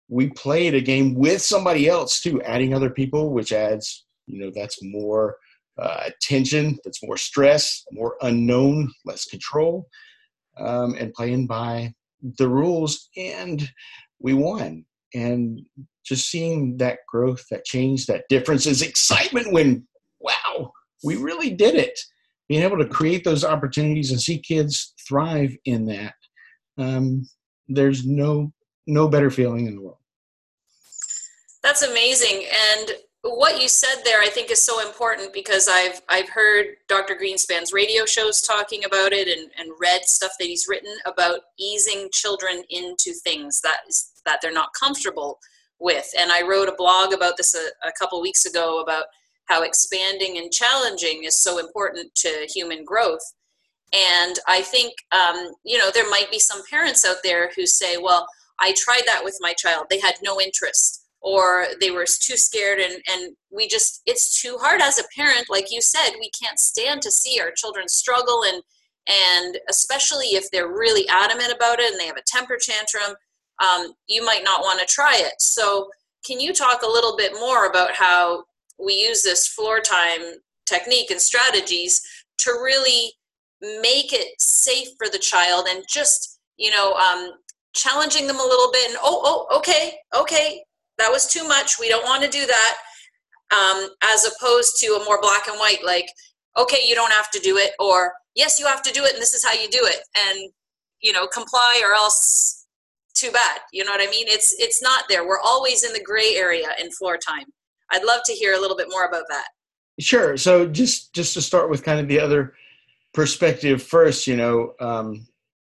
[0.07, 4.51] we played a game with somebody else too, adding other people, which adds, you know,
[4.53, 5.37] that's more
[5.79, 9.87] uh, tension, that's more stress, more unknown, less control,
[10.59, 11.91] um, and playing by
[12.37, 13.09] the rules.
[13.17, 13.67] And
[14.19, 14.85] we won.
[15.15, 15.61] And
[16.07, 19.87] just seeing that growth, that change, that difference is excitement when,
[20.19, 20.71] wow,
[21.03, 21.99] we really did it.
[22.49, 26.13] Being able to create those opportunities and see kids thrive in that,
[26.77, 27.27] um,
[27.67, 28.53] there's no
[28.89, 29.97] no better feeling in the world.
[31.61, 32.45] That's amazing,
[32.77, 32.91] and
[33.23, 37.15] what you said there, I think, is so important because I've I've heard Dr.
[37.15, 42.09] Greenspan's radio shows talking about it and, and read stuff that he's written about easing
[42.13, 45.39] children into things that is, that they're not comfortable
[45.79, 46.09] with.
[46.19, 49.05] And I wrote a blog about this a, a couple weeks ago about
[49.45, 53.21] how expanding and challenging is so important to human growth.
[53.93, 57.97] And I think, um, you know, there might be some parents out there who say,
[57.97, 58.27] well,
[58.59, 59.85] I tried that with my child.
[59.89, 64.57] They had no interest or they were too scared and, and we just, it's too
[64.59, 65.45] hard as a parent.
[65.49, 68.61] Like you said, we can't stand to see our children struggle and,
[69.07, 73.15] and especially if they're really adamant about it and they have a temper tantrum,
[73.63, 75.33] um, you might not want to try it.
[75.39, 75.89] So,
[76.25, 78.43] can you talk a little bit more about how
[78.77, 80.21] we use this floor time
[80.65, 82.01] technique and strategies
[82.39, 83.13] to really
[83.61, 87.31] make it safe for the child and just, you know, um,
[87.73, 90.63] challenging them a little bit and, oh, oh, okay, okay,
[90.97, 91.79] that was too much.
[91.79, 92.77] We don't want to do that.
[93.51, 96.07] Um, as opposed to a more black and white, like,
[96.57, 99.21] okay, you don't have to do it, or yes, you have to do it, and
[99.21, 100.51] this is how you do it, and
[101.01, 102.56] you know, comply or else
[103.17, 104.25] too bad you know what i mean?
[104.27, 105.27] It's it's not there.
[105.27, 107.45] We're always in the gray area in floor time.
[107.91, 109.47] I'd love to hear a little bit more about that.
[109.99, 110.37] Sure.
[110.37, 112.53] So just just to start with kind of the other
[113.13, 115.27] perspective first you know um,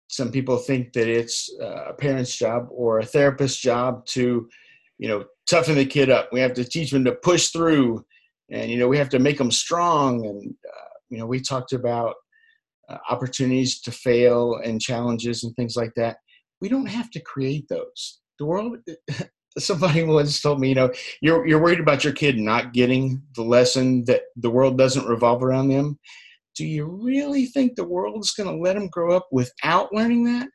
[0.07, 4.49] some people think that it's a parent's job or a therapist's job to
[4.97, 6.29] you know toughen the kid up.
[6.31, 8.05] We have to teach them to push through
[8.49, 11.73] and you know we have to make them strong and uh, you know we talked
[11.73, 12.15] about
[12.89, 16.17] uh, opportunities to fail and challenges and things like that
[16.61, 18.19] we don't have to create those.
[18.37, 18.77] The world,
[19.57, 20.91] somebody once told me, you know,
[21.21, 25.43] you're, you're worried about your kid not getting the lesson that the world doesn't revolve
[25.43, 25.99] around them.
[26.55, 30.25] Do you really think the world is going to let them grow up without learning
[30.25, 30.49] that?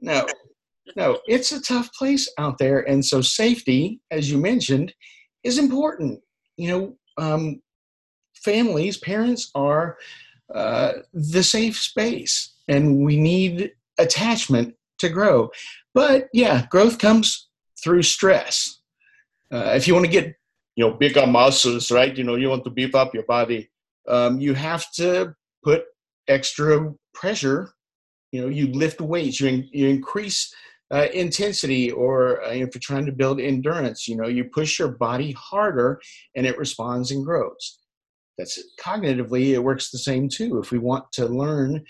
[0.00, 0.26] No,
[0.96, 2.80] no, it's a tough place out there.
[2.80, 4.92] And so, safety, as you mentioned,
[5.44, 6.20] is important.
[6.56, 7.62] You know, um,
[8.34, 9.96] families, parents are
[10.52, 15.50] uh, the safe space, and we need attachment to grow.
[15.94, 17.48] But yeah, growth comes
[17.82, 18.80] through stress.
[19.52, 20.34] Uh, if you want to get,
[20.76, 22.16] you know, bigger muscles, right?
[22.16, 23.70] You know, you want to beef up your body.
[24.08, 25.84] Um, you have to put
[26.26, 27.74] extra pressure.
[28.32, 29.40] You know, you lift weights.
[29.40, 30.52] You in, you increase
[30.92, 34.88] uh, intensity, or uh, if you're trying to build endurance, you know, you push your
[34.88, 36.00] body harder,
[36.36, 37.78] and it responds and grows.
[38.38, 40.58] That's cognitively, it works the same too.
[40.58, 41.84] If we want to learn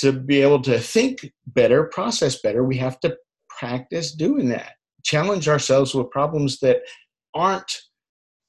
[0.00, 3.16] to be able to think better, process better, we have to
[3.48, 4.72] practice doing that.
[5.04, 6.80] Challenge ourselves with problems that
[7.34, 7.72] aren't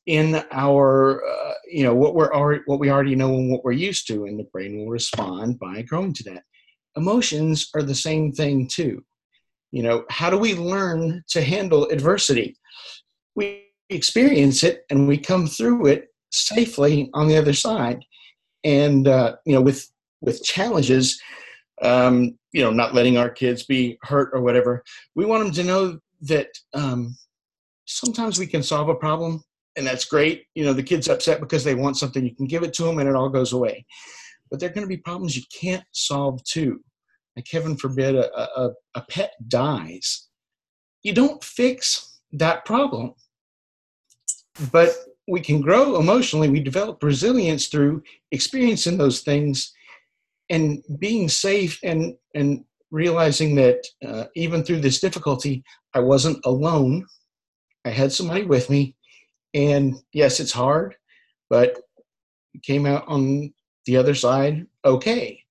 [0.06, 3.72] in our, uh, you know, what we're already, what we already know and what we're
[3.72, 6.44] used to, and the brain will respond by growing to that.
[6.96, 9.04] Emotions are the same thing too.
[9.72, 12.58] You know, how do we learn to handle adversity?
[13.36, 18.04] We experience it and we come through it safely on the other side.
[18.64, 19.88] And uh, you know, with
[20.22, 21.22] with challenges,
[21.82, 24.84] um, you know, not letting our kids be hurt or whatever.
[25.16, 27.18] We want them to know that um,
[27.86, 29.44] sometimes we can solve a problem,
[29.78, 30.46] and that's great.
[30.56, 33.00] You know, the kid's upset because they want something, you can give it to them,
[33.00, 33.86] and it all goes away.
[34.50, 36.82] but there are going to be problems you can't solve too.
[37.36, 40.28] Like heaven forbid a, a, a pet dies.
[41.04, 43.14] You don't fix that problem.
[44.72, 44.90] But
[45.28, 46.50] we can grow emotionally.
[46.50, 49.72] We develop resilience through experiencing those things
[50.50, 57.06] and being safe and, and realizing that uh, even through this difficulty, I wasn't alone.
[57.86, 58.96] I had somebody with me.
[59.54, 60.96] And yes, it's hard,
[61.50, 61.78] but
[62.64, 63.54] came out on
[63.86, 65.44] the other side okay.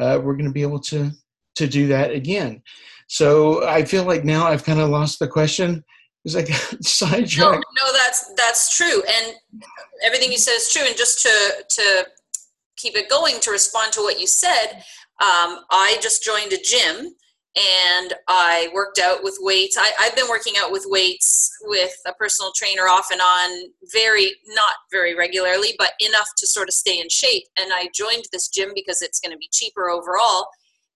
[0.00, 1.10] Uh, we're going to be able to
[1.54, 2.62] to do that again.
[3.08, 5.82] So I feel like now I've kind of lost the question.
[6.24, 6.48] Is like
[6.82, 7.38] sidetracked.
[7.38, 9.34] No, no, that's that's true, and
[10.04, 10.82] everything you said is true.
[10.86, 12.06] And just to to
[12.76, 14.82] keep it going, to respond to what you said,
[15.20, 17.14] um, I just joined a gym
[17.56, 19.78] and I worked out with weights.
[19.78, 24.34] I, have been working out with weights with a personal trainer off and on, very,
[24.48, 27.44] not very regularly, but enough to sort of stay in shape.
[27.58, 30.48] And I joined this gym because it's going to be cheaper overall.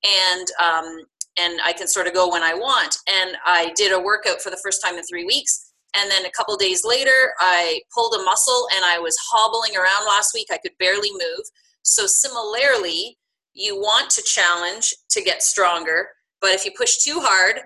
[0.05, 1.01] And, um,
[1.39, 2.99] and I can sort of go when I want.
[3.09, 5.73] And I did a workout for the first time in three weeks.
[5.95, 10.07] And then a couple days later, I pulled a muscle and I was hobbling around
[10.07, 10.49] last week.
[10.53, 11.45] I could barely move.
[11.83, 13.19] So, similarly,
[13.53, 16.09] you want to challenge to get stronger
[16.41, 17.61] but if you push too hard,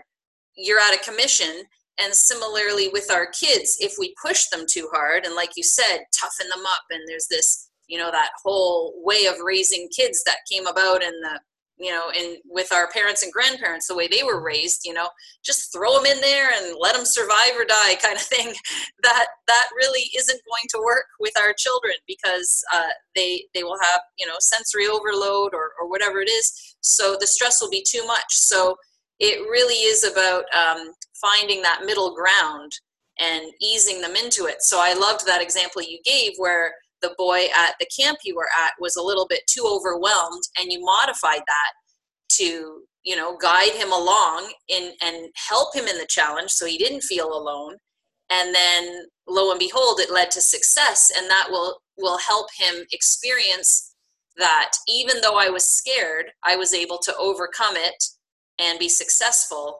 [0.56, 1.62] you're out of commission.
[1.98, 5.98] And similarly with our kids, if we push them too hard, and like you said,
[6.20, 10.38] toughen them up, and there's this, you know, that whole way of raising kids that
[10.50, 11.38] came about in the
[11.78, 15.08] you know, and with our parents and grandparents, the way they were raised, you know,
[15.44, 18.54] just throw them in there and let them survive or die, kind of thing.
[19.02, 23.78] That that really isn't going to work with our children because uh, they they will
[23.80, 26.76] have you know sensory overload or or whatever it is.
[26.80, 28.26] So the stress will be too much.
[28.28, 28.76] So
[29.20, 32.72] it really is about um, finding that middle ground
[33.20, 34.56] and easing them into it.
[34.60, 38.48] So I loved that example you gave where the boy at the camp you were
[38.64, 41.72] at was a little bit too overwhelmed and you modified that
[42.30, 46.78] to you know guide him along in and help him in the challenge so he
[46.78, 47.76] didn't feel alone.
[48.30, 52.86] And then lo and behold it led to success and that will will help him
[52.90, 53.94] experience
[54.36, 58.04] that even though i was scared i was able to overcome it
[58.58, 59.78] and be successful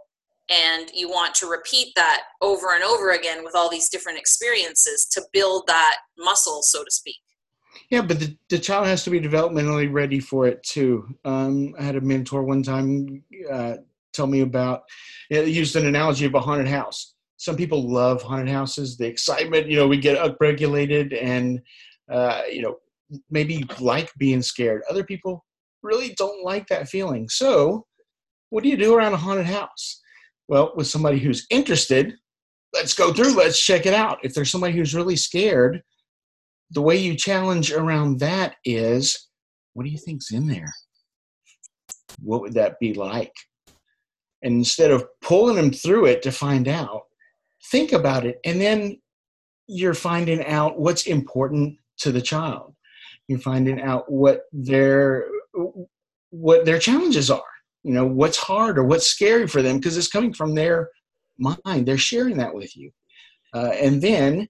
[0.51, 5.07] and you want to repeat that over and over again with all these different experiences
[5.07, 7.17] to build that muscle so to speak.
[7.91, 11.09] Yeah but the, the child has to be developmentally ready for it too.
[11.25, 13.77] Um, i had a mentor one time uh,
[14.13, 14.83] tell me about
[15.31, 17.15] it used an analogy of a haunted house.
[17.37, 21.61] Some people love haunted houses the excitement you know we get upregulated and
[22.11, 22.77] uh, you know
[23.31, 24.83] maybe like being scared.
[24.91, 25.45] Other people
[25.83, 27.29] really don't like that feeling.
[27.29, 27.87] So
[28.51, 30.01] what do you do around a haunted house
[30.49, 32.15] well, with somebody who's interested,
[32.73, 34.19] let's go through, let's check it out.
[34.23, 35.83] If there's somebody who's really scared,
[36.71, 39.29] the way you challenge around that is
[39.75, 40.73] what do you think's in there?
[42.21, 43.33] What would that be like?
[44.43, 47.03] And instead of pulling them through it to find out,
[47.71, 48.39] think about it.
[48.45, 49.01] And then
[49.67, 52.75] you're finding out what's important to the child.
[53.27, 55.27] You're finding out what their
[56.31, 57.54] what their challenges are
[57.85, 60.91] you know what's hard or what's scary for them because it's coming from their
[61.39, 61.87] mind.
[61.87, 62.91] They're sharing that with you.
[63.55, 64.49] Uh, and then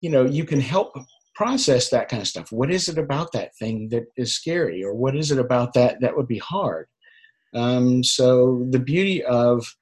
[0.00, 0.94] you know you can help
[1.34, 2.52] process that kind of stuff.
[2.52, 6.00] What is it about that thing that is scary or what is it about that
[6.00, 6.86] that would be hard?
[7.54, 9.74] Um, so the beauty of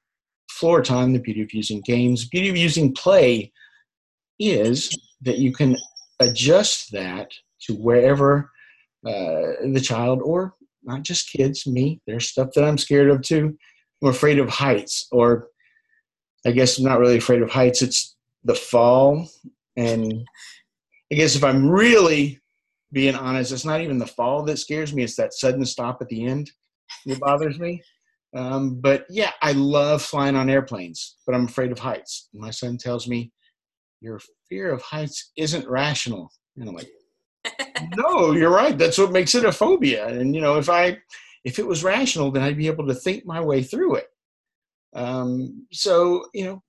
[0.49, 3.51] floor time the beauty of using games beauty of using play
[4.39, 5.77] is that you can
[6.19, 8.49] adjust that to wherever
[9.05, 12.01] uh, the child or not just kids, me.
[12.07, 13.57] There's stuff that I'm scared of too.
[14.01, 15.47] I'm afraid of heights, or
[16.45, 17.81] I guess I'm not really afraid of heights.
[17.81, 19.27] It's the fall.
[19.75, 20.25] And
[21.11, 22.39] I guess if I'm really
[22.91, 26.09] being honest, it's not even the fall that scares me, it's that sudden stop at
[26.09, 26.51] the end
[27.05, 27.81] that bothers me.
[28.35, 32.29] Um, but yeah, I love flying on airplanes, but I'm afraid of heights.
[32.33, 33.31] My son tells me,
[34.01, 36.31] Your fear of heights isn't rational.
[36.57, 36.89] And I'm like,
[37.95, 38.77] no, you're right.
[38.77, 40.07] That's what makes it a phobia.
[40.07, 40.97] And you know, if I
[41.43, 44.07] if it was rational, then I'd be able to think my way through it.
[44.93, 46.63] Um, so you know,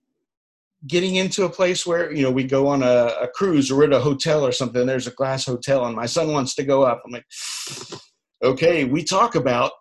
[0.87, 3.93] getting into a place where you know we go on a, a cruise or at
[3.93, 4.85] a hotel or something.
[4.85, 7.01] There's a glass hotel, and my son wants to go up.
[7.05, 7.25] I'm like,
[8.43, 9.71] okay, we talk about.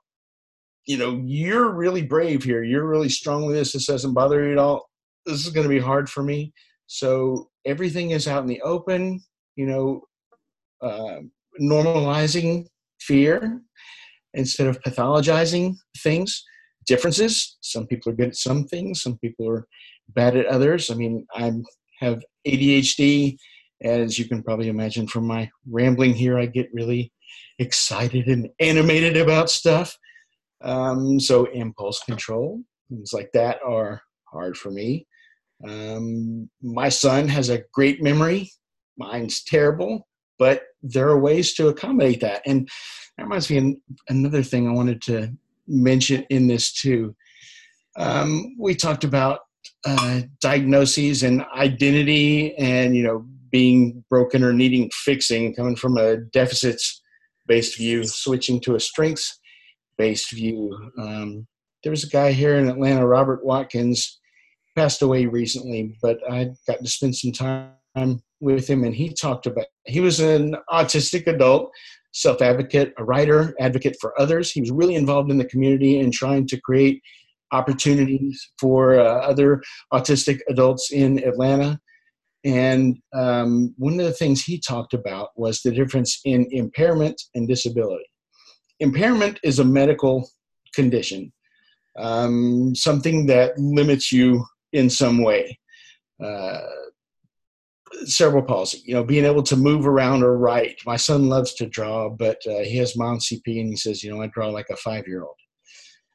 [0.86, 2.64] You know, you're really brave here.
[2.64, 3.72] You're really strong with this.
[3.72, 4.88] This doesn't bother you at all.
[5.24, 6.52] This is going to be hard for me.
[6.86, 9.22] So everything is out in the open.
[9.54, 10.08] You know,
[10.82, 11.18] uh,
[11.60, 12.66] normalizing
[13.00, 13.60] fear
[14.34, 16.44] instead of pathologizing things
[16.86, 19.66] differences some people are good at some things some people are
[20.10, 21.52] bad at others i mean i
[21.98, 23.36] have adhd
[23.82, 27.12] as you can probably imagine from my rambling here i get really
[27.60, 29.96] excited and animated about stuff.
[30.62, 35.06] Um, so impulse control, things like that are hard for me.
[35.66, 38.50] Um, my son has a great memory.
[38.96, 40.06] Mine's terrible,
[40.40, 42.40] but there are ways to accommodate that.
[42.46, 42.66] And
[43.16, 43.64] that reminds me of
[44.08, 45.32] another thing I wanted to
[45.68, 47.14] mention in this too.
[47.96, 49.40] Um, we talked about
[49.84, 56.16] uh, diagnoses and identity and, you know, being broken or needing fixing, coming from a
[56.16, 57.02] deficits
[57.46, 59.38] based view, switching to a strengths
[59.98, 60.90] based view.
[60.98, 61.46] Um,
[61.84, 64.18] there was a guy here in Atlanta, Robert Watkins,
[64.74, 67.72] passed away recently, but I got to spend some time
[68.40, 71.70] with him, and he talked about he was an autistic adult,
[72.12, 74.50] self advocate, a writer, advocate for others.
[74.50, 77.02] He was really involved in the community and trying to create
[77.52, 79.62] opportunities for uh, other
[79.92, 81.78] autistic adults in Atlanta.
[82.44, 87.46] And um, one of the things he talked about was the difference in impairment and
[87.46, 88.04] disability.
[88.78, 90.30] Impairment is a medical
[90.74, 91.32] condition,
[91.98, 95.58] um, something that limits you in some way.
[96.22, 96.60] Uh,
[98.04, 100.80] cerebral palsy, you know, being able to move around or write.
[100.86, 104.10] My son loves to draw, but uh, he has mild CP and he says, you
[104.10, 105.36] know, I draw like a five year old.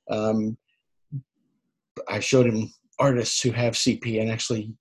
[0.10, 0.58] Um,
[2.08, 4.74] I showed him artists who have CP and actually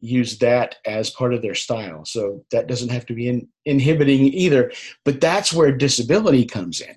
[0.00, 2.04] use that as part of their style.
[2.04, 4.72] So that doesn't have to be in, inhibiting either.
[5.04, 6.96] But that's where disability comes in.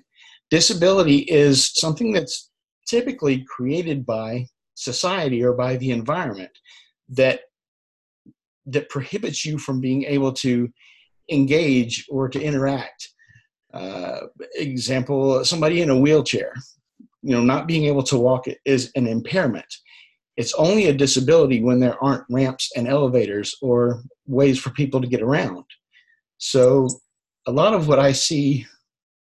[0.50, 2.50] Disability is something that's
[2.86, 6.50] typically created by society or by the environment
[7.10, 7.40] that
[8.66, 10.68] that prohibits you from being able to
[11.30, 13.08] engage or to interact.
[13.72, 14.20] Uh,
[14.54, 16.52] example: somebody in a wheelchair,
[17.22, 19.66] you know, not being able to walk is an impairment.
[20.36, 25.06] It's only a disability when there aren't ramps and elevators or ways for people to
[25.06, 25.64] get around.
[26.38, 26.88] So,
[27.46, 28.66] a lot of what I see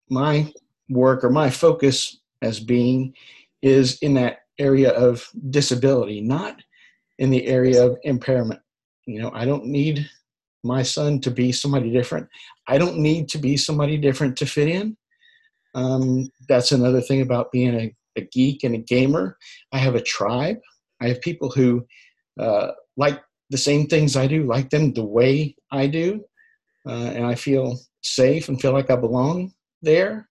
[0.09, 0.53] my
[0.89, 3.15] work or my focus as being
[3.63, 6.61] is in that area of disability, not
[7.19, 8.61] in the area of impairment.
[9.07, 10.09] You know, I don't need
[10.65, 12.29] my son to be somebody different.
[12.67, 14.97] I don't need to be somebody different to fit in.
[15.75, 19.37] Um, that's another thing about being a, a, geek and a gamer.
[19.73, 20.59] I have a tribe.
[21.01, 21.87] I have people who
[22.41, 26.25] uh, like the same things I do, like them the way I do,
[26.89, 29.53] uh, and I feel safe and feel like I belong
[29.83, 30.29] there.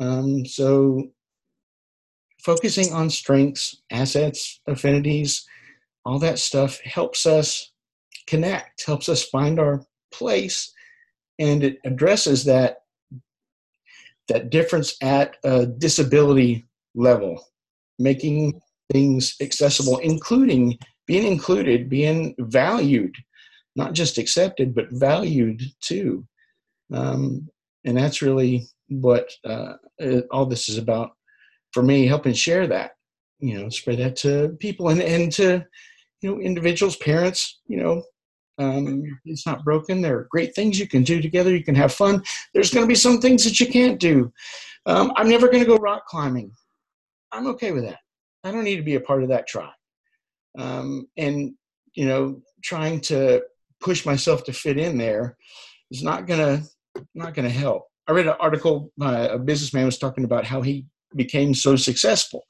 [0.00, 1.08] Um, so
[2.42, 5.46] focusing on strengths, assets, affinities,
[6.04, 7.72] all that stuff helps us
[8.28, 10.72] connect, helps us find our place,
[11.38, 12.78] and it addresses that
[14.28, 17.42] that difference at a disability level,
[17.98, 18.60] making
[18.92, 23.14] things accessible, including being included, being valued,
[23.74, 26.26] not just accepted, but valued too.
[26.92, 27.48] Um,
[27.86, 29.74] and that's really what uh,
[30.30, 31.12] all this is about
[31.72, 32.92] for me helping share that
[33.40, 35.64] you know spread that to people and and to
[36.22, 38.02] you know individuals parents you know
[38.58, 40.00] um, it's not broken.
[40.00, 41.54] There are great things you can do together.
[41.54, 42.22] You can have fun.
[42.54, 44.32] There's going to be some things that you can't do.
[44.86, 46.50] Um, i'm never going to go rock climbing.
[47.30, 47.98] I'm okay with that.
[48.42, 49.72] I don't need to be a part of that tribe.
[50.58, 51.54] Um, and
[51.94, 53.42] you know trying to
[53.80, 55.36] push myself to fit in there
[55.90, 56.68] is not going to
[57.14, 57.86] not going to help.
[58.06, 62.44] I read an article a businessman was talking about how he became so successful.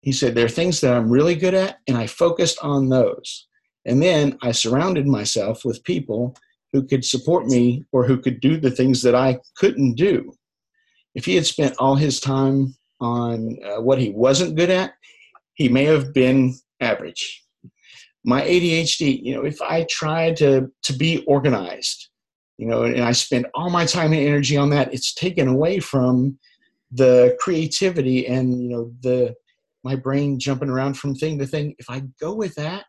[0.00, 3.47] He said, There are things that I'm really good at, and I focused on those.
[3.88, 6.36] And then I surrounded myself with people
[6.72, 10.32] who could support me or who could do the things that I couldn't do.
[11.14, 14.92] If he had spent all his time on uh, what he wasn't good at,
[15.54, 17.44] he may have been average.
[18.24, 22.08] My ADHD, you know, if I tried to, to be organized,
[22.58, 25.80] you know, and I spend all my time and energy on that, it's taken away
[25.80, 26.38] from
[26.92, 29.34] the creativity and you know the
[29.84, 32.84] my brain jumping around from thing to thing if i go with that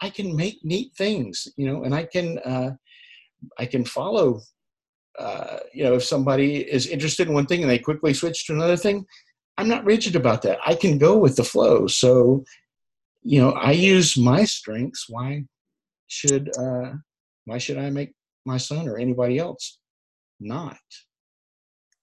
[0.00, 2.70] i can make neat things you know and i can uh,
[3.58, 4.40] i can follow
[5.18, 8.52] uh, you know if somebody is interested in one thing and they quickly switch to
[8.52, 9.04] another thing
[9.58, 10.58] i'm not rigid about that.
[10.64, 11.86] I can go with the flow.
[11.88, 12.44] So
[13.22, 15.06] you know i use my strengths.
[15.08, 15.44] Why
[16.06, 16.92] should uh
[17.44, 18.12] why should i make
[18.46, 19.78] my son or anybody else
[20.40, 20.78] not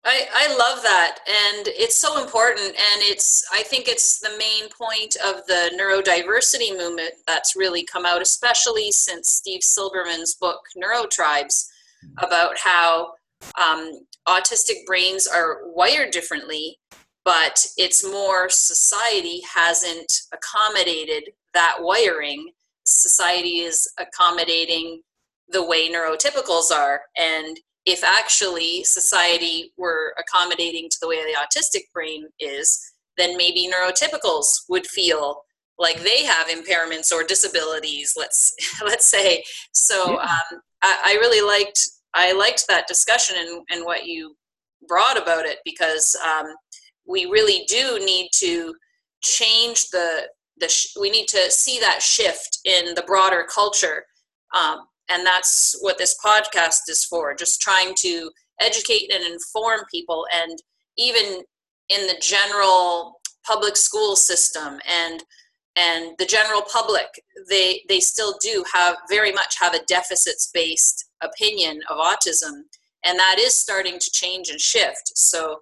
[0.07, 4.69] I, I love that and it's so important and it's i think it's the main
[4.69, 11.65] point of the neurodiversity movement that's really come out especially since steve silberman's book neurotribes
[12.19, 13.13] about how
[13.59, 16.77] um, autistic brains are wired differently
[17.25, 22.51] but it's more society hasn't accommodated that wiring.
[22.85, 25.01] Society is accommodating
[25.49, 31.83] the way neurotypicals are and if actually society were accommodating to the way the autistic
[31.93, 32.79] brain is,
[33.17, 35.41] then maybe neurotypicals would feel
[35.77, 38.13] like they have impairments or disabilities.
[38.17, 39.43] Let's let's say.
[39.71, 40.17] So yeah.
[40.17, 41.79] um, I, I, really liked
[42.13, 44.35] I liked that discussion and, and what you
[44.87, 46.47] brought about it because um,
[47.07, 48.73] we really do need to
[49.21, 50.27] change the
[50.57, 54.05] the sh- we need to see that shift in the broader culture
[54.55, 54.79] um,
[55.09, 60.57] and that's what this podcast is for just trying to educate and inform people and
[60.97, 61.41] even
[61.89, 65.23] in the general public school system and
[65.75, 67.07] and the general public
[67.49, 72.61] they they still do have very much have a deficits based opinion of autism
[73.03, 75.57] and that is starting to change and shift so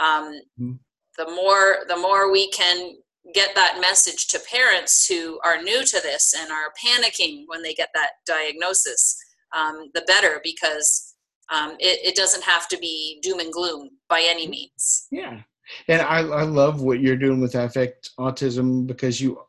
[0.00, 0.72] um, mm-hmm.
[1.18, 2.94] the more the more we can
[3.32, 7.72] get that message to parents who are new to this and are panicking when they
[7.72, 9.16] get that diagnosis,
[9.56, 11.14] um, the better because
[11.50, 15.06] um, it, it, doesn't have to be doom and gloom by any means.
[15.10, 15.40] Yeah.
[15.88, 19.40] And I, I love what you're doing with affect autism because you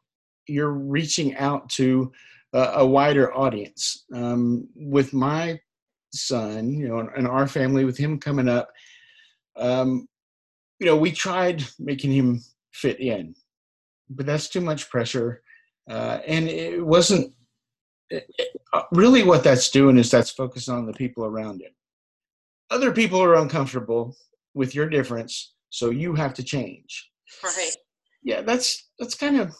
[0.48, 2.12] you're reaching out to
[2.54, 4.06] a, a wider audience.
[4.14, 5.60] Um, with my
[6.14, 8.70] son, you know, and our family, with him coming up,
[9.58, 10.08] um,
[10.80, 13.34] you know, we tried making him fit in
[14.10, 15.41] but that's too much pressure.
[15.89, 17.34] Uh, and it wasn't
[18.10, 18.30] it,
[18.74, 21.74] uh, really what that's doing is that's focusing on the people around it.
[22.70, 24.16] Other people are uncomfortable
[24.53, 27.10] with your difference, so you have to change.
[27.43, 27.72] Right.
[28.24, 29.56] Yeah, that's that's kind of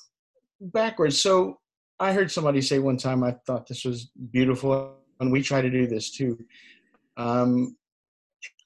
[0.60, 1.22] backwards.
[1.22, 1.60] So
[2.00, 5.70] I heard somebody say one time, I thought this was beautiful, and we try to
[5.70, 6.38] do this too.
[7.18, 7.78] Um,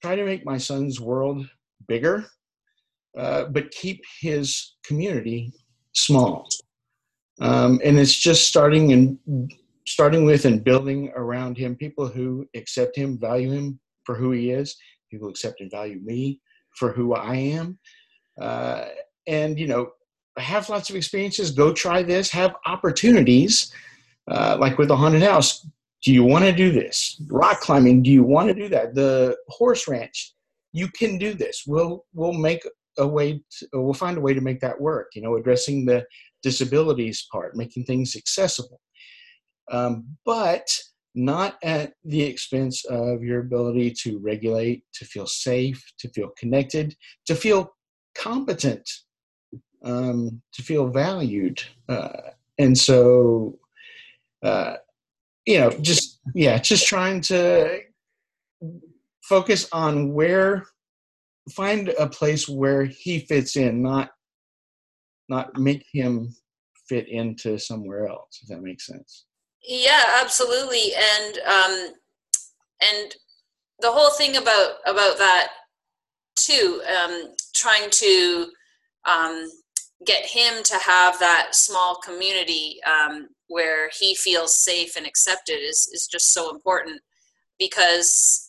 [0.02, 1.48] try to make my son's world
[1.88, 2.26] bigger,
[3.18, 5.54] uh, but keep his community
[5.94, 6.48] small.
[7.42, 9.52] Um, and it's just starting and
[9.88, 14.52] starting with and building around him people who accept him, value him for who he
[14.52, 14.76] is.
[15.10, 16.40] People accept and value me
[16.76, 17.80] for who I am.
[18.40, 18.86] Uh,
[19.28, 19.92] and you know,
[20.38, 21.52] have lots of experiences.
[21.52, 22.30] Go try this.
[22.32, 23.74] Have opportunities,
[24.30, 25.66] uh, like with the haunted house.
[26.04, 27.22] Do you want to do this?
[27.28, 28.04] Rock climbing.
[28.04, 28.96] Do you want to do that?
[28.96, 30.34] The horse ranch.
[30.72, 31.64] You can do this.
[31.68, 32.62] We'll we'll make
[33.00, 36.06] a way to, we'll find a way to make that work you know addressing the
[36.44, 38.80] disabilities part making things accessible.
[39.72, 40.68] Um, but
[41.16, 46.96] not at the expense of your ability to regulate to feel safe to feel connected
[47.26, 47.76] to feel
[48.16, 48.88] competent
[49.84, 53.58] um, to feel valued uh, and so
[54.44, 54.76] uh,
[55.46, 57.80] you know just yeah just trying to
[59.24, 60.66] focus on where
[61.50, 64.12] find a place where he fits in, not
[65.28, 66.36] not make him
[66.88, 68.40] fit into somewhere else.
[68.42, 69.26] If that makes sense.
[69.64, 71.94] Yeah, absolutely, and um,
[72.82, 73.16] and
[73.80, 75.50] the whole thing about about that
[76.36, 78.48] too, um, trying to
[79.10, 79.50] um,
[80.06, 85.90] get him to have that small community um, where he feels safe and accepted is
[85.94, 87.02] is just so important
[87.58, 88.49] because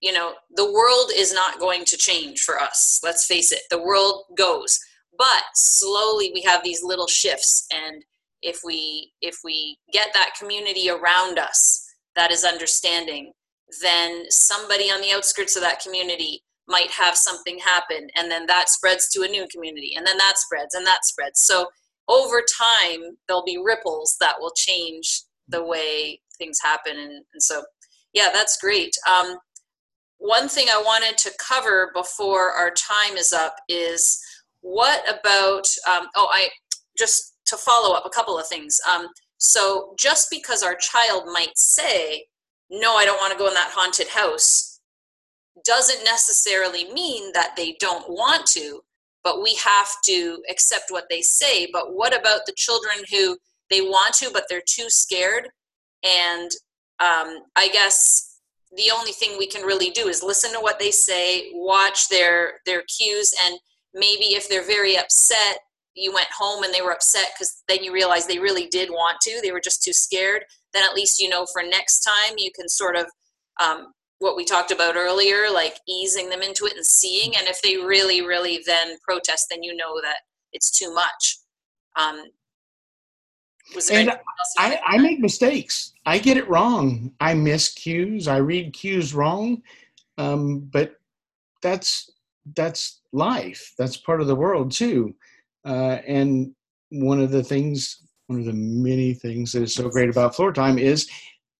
[0.00, 3.00] you know the world is not going to change for us.
[3.02, 4.78] Let's face it the world goes.
[5.18, 8.04] But slowly we have these little shifts and
[8.42, 13.32] if we if we get that community around us that is understanding
[13.80, 18.68] then somebody on the outskirts of that community might have something happen and then that
[18.68, 21.40] spreads to a new community and then that spreads and that spreads.
[21.40, 21.66] So
[22.08, 27.62] over time there'll be ripples that will change the way things happen and, and so
[28.12, 28.94] yeah that's great.
[29.08, 29.36] Um,
[30.22, 34.20] one thing I wanted to cover before our time is up is
[34.60, 36.48] what about, um, oh, I
[36.96, 38.78] just to follow up a couple of things.
[38.88, 39.08] Um,
[39.38, 42.24] so just because our child might say,
[42.70, 44.78] no, I don't want to go in that haunted house,
[45.64, 48.80] doesn't necessarily mean that they don't want to,
[49.24, 51.68] but we have to accept what they say.
[51.72, 53.36] But what about the children who
[53.70, 55.48] they want to, but they're too scared?
[56.04, 56.50] And
[57.00, 58.31] um, I guess
[58.76, 62.54] the only thing we can really do is listen to what they say, watch their
[62.66, 63.58] their cues, and
[63.94, 65.58] maybe if they're very upset,
[65.94, 69.18] you went home and they were upset because then you realize they really did want
[69.22, 70.44] to, they were just too scared.
[70.72, 73.06] Then at least you know for next time you can sort of
[73.62, 73.92] um,
[74.22, 77.36] what we talked about earlier, like easing them into it and seeing.
[77.36, 80.18] And if they really, really then protest, then you know that
[80.52, 81.38] it's too much.
[81.96, 82.24] Um,
[83.90, 84.12] and
[84.58, 85.91] I, I make mistakes.
[86.04, 87.12] I get it wrong.
[87.20, 88.28] I miss cues.
[88.28, 89.62] I read cues wrong.
[90.18, 90.96] Um, but
[91.62, 92.10] that's
[92.56, 93.72] that's life.
[93.78, 95.14] That's part of the world too.
[95.64, 96.54] Uh, and
[96.90, 100.52] one of the things, one of the many things that is so great about floor
[100.52, 101.08] time is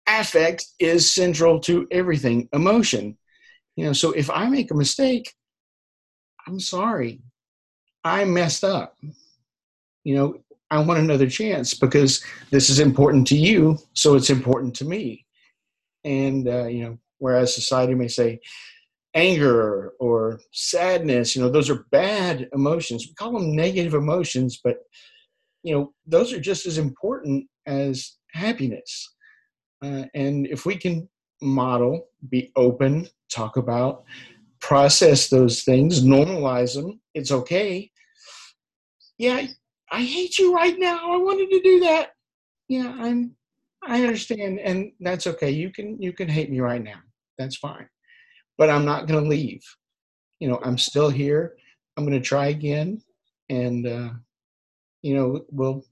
[0.08, 2.48] affect is central to everything.
[2.52, 3.16] Emotion.
[3.76, 5.32] You know, so if I make a mistake,
[6.46, 7.20] I'm sorry.
[8.04, 8.96] I messed up.
[10.04, 10.36] You know,
[10.72, 15.26] I want another chance because this is important to you, so it's important to me.
[16.02, 18.40] And, uh, you know, whereas society may say
[19.12, 23.06] anger or sadness, you know, those are bad emotions.
[23.06, 24.78] We call them negative emotions, but,
[25.62, 29.14] you know, those are just as important as happiness.
[29.84, 31.06] Uh, and if we can
[31.42, 34.04] model, be open, talk about,
[34.58, 37.90] process those things, normalize them, it's okay.
[39.18, 39.48] Yeah,
[39.92, 41.12] I hate you right now.
[41.12, 42.12] I wanted to do that.
[42.68, 43.36] Yeah, I'm
[43.86, 45.50] I understand and that's okay.
[45.50, 47.00] You can you can hate me right now.
[47.36, 47.86] That's fine.
[48.56, 49.62] But I'm not going to leave.
[50.40, 51.56] You know, I'm still here.
[51.96, 53.02] I'm going to try again
[53.50, 54.10] and uh
[55.02, 55.84] you know, we'll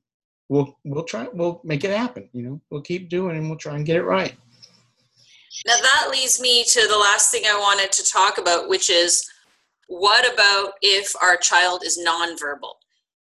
[0.49, 2.61] we'll we'll try we'll make it happen, you know.
[2.71, 4.35] We'll keep doing and we'll try and get it right.
[5.67, 9.29] Now that leads me to the last thing I wanted to talk about, which is
[9.89, 12.75] what about if our child is nonverbal?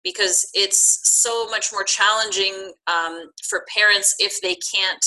[0.05, 5.05] Because it's so much more challenging um, for parents if they can't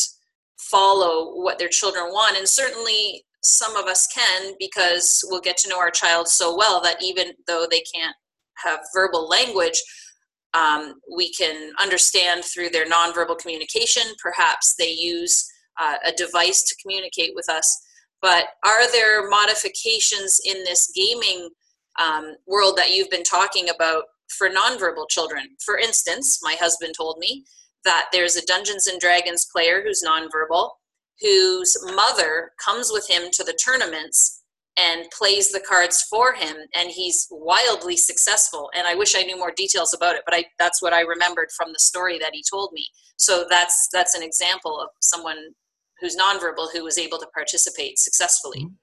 [0.57, 2.37] follow what their children want.
[2.37, 6.81] And certainly some of us can because we'll get to know our child so well
[6.81, 8.15] that even though they can't
[8.63, 9.81] have verbal language
[10.53, 14.03] um, we can understand through their nonverbal communication.
[14.21, 15.45] Perhaps they use
[15.79, 17.81] uh, a device to communicate with us.
[18.21, 21.49] But are there modifications in this gaming
[22.01, 24.03] um, world that you've been talking about
[24.37, 25.49] for nonverbal children.
[25.63, 27.45] For instance, my husband told me
[27.83, 30.69] that there's a Dungeons and Dragons player who's nonverbal,
[31.19, 34.41] whose mother comes with him to the tournaments
[34.77, 39.37] and plays the cards for him and he's wildly successful and i wish i knew
[39.37, 42.41] more details about it but I, that's what i remembered from the story that he
[42.49, 45.37] told me so that's that's an example of someone
[45.99, 48.75] who's nonverbal who was able to participate successfully mm-hmm.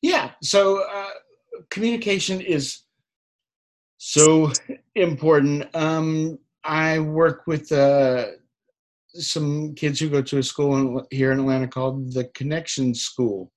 [0.00, 1.10] yeah so uh,
[1.70, 2.82] communication is
[4.04, 4.50] so
[4.96, 5.64] important.
[5.76, 8.26] Um, I work with uh,
[9.14, 13.52] some kids who go to a school in, here in Atlanta called the Connection School.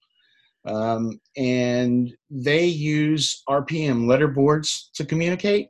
[0.68, 5.70] Um, and they use RPM letter boards to communicate.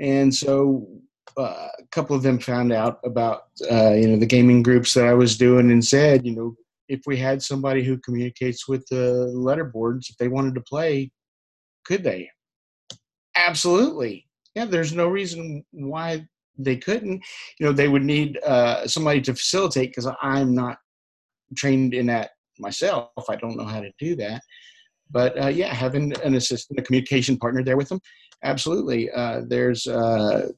[0.00, 0.88] And so
[1.36, 5.06] uh, a couple of them found out about uh, you know the gaming groups that
[5.06, 6.56] I was doing and said, you know,
[6.88, 11.12] if we had somebody who communicates with the letter boards, if they wanted to play,
[11.84, 12.28] could they?
[13.46, 14.26] Absolutely.
[14.54, 16.26] Yeah, there's no reason why
[16.56, 17.22] they couldn't.
[17.58, 20.78] You know, they would need uh, somebody to facilitate because I'm not
[21.56, 23.10] trained in that myself.
[23.28, 24.42] I don't know how to do that.
[25.10, 28.00] But uh, yeah, having an assistant, a communication partner there with them,
[28.42, 29.10] absolutely.
[29.10, 30.48] Uh, there's uh,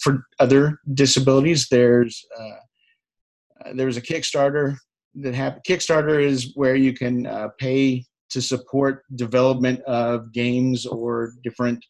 [0.00, 1.66] for other disabilities.
[1.70, 4.76] There's uh, uh, there's a Kickstarter
[5.16, 7.28] that have Kickstarter is where you can
[7.58, 11.84] pay to support development of games or different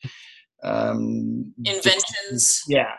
[0.63, 2.63] um, inventions.
[2.69, 2.95] Yeah.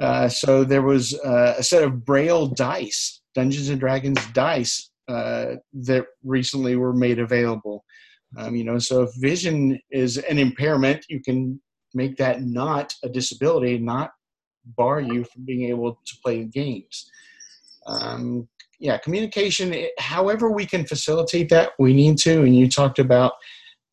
[0.00, 5.56] Uh, so there was uh, a set of Braille dice, Dungeons and Dragons dice, uh,
[5.72, 7.84] that recently were made available.
[8.36, 11.60] Um, you know, so if vision is an impairment, you can
[11.94, 14.12] make that not a disability, not
[14.76, 17.10] bar you from being able to play games.
[17.86, 18.48] Um,
[18.82, 19.72] yeah, communication.
[19.98, 22.42] However, we can facilitate that, we need to.
[22.42, 23.34] And you talked about,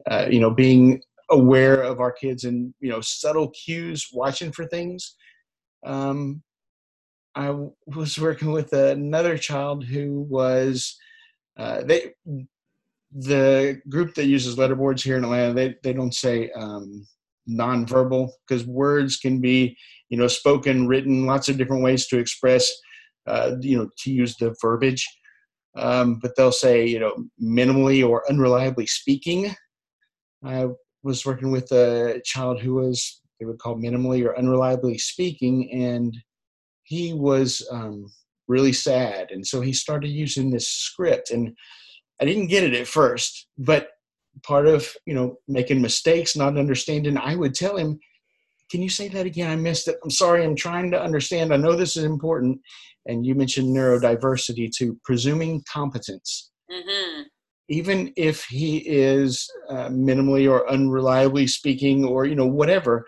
[0.09, 4.65] uh, you know, being aware of our kids and you know subtle cues, watching for
[4.65, 5.15] things.
[5.85, 6.41] Um,
[7.35, 10.97] I was working with another child who was
[11.55, 12.13] uh, they
[13.11, 15.53] the group that uses letterboards here in Atlanta.
[15.53, 17.05] They they don't say um,
[17.47, 19.77] nonverbal because words can be
[20.09, 22.71] you know spoken, written, lots of different ways to express
[23.30, 25.07] uh, you know, to use the verbiage.
[25.77, 29.55] Um, but they'll say, you know, minimally or unreliably speaking.
[30.43, 30.67] I
[31.03, 36.17] was working with a child who was, they would call minimally or unreliably speaking, and
[36.84, 38.11] he was um,
[38.47, 39.32] really sad.
[39.32, 41.55] And so he started using this script, and
[42.19, 43.89] I didn't get it at first, but
[44.43, 47.99] part of, you know, making mistakes, not understanding, I would tell him,
[48.70, 49.49] can you say that again?
[49.49, 49.97] I missed it.
[50.03, 50.43] I'm sorry.
[50.43, 51.53] I'm trying to understand.
[51.53, 52.59] I know this is important
[53.05, 56.51] and you mentioned neurodiversity to presuming competence.
[56.72, 57.24] Mm-hmm.
[57.70, 63.05] Even if he is uh, minimally or unreliably speaking, or you know whatever,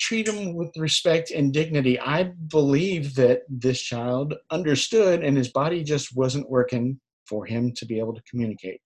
[0.00, 1.98] treat him with respect and dignity.
[1.98, 7.86] I believe that this child understood, and his body just wasn't working for him to
[7.86, 8.80] be able to communicate.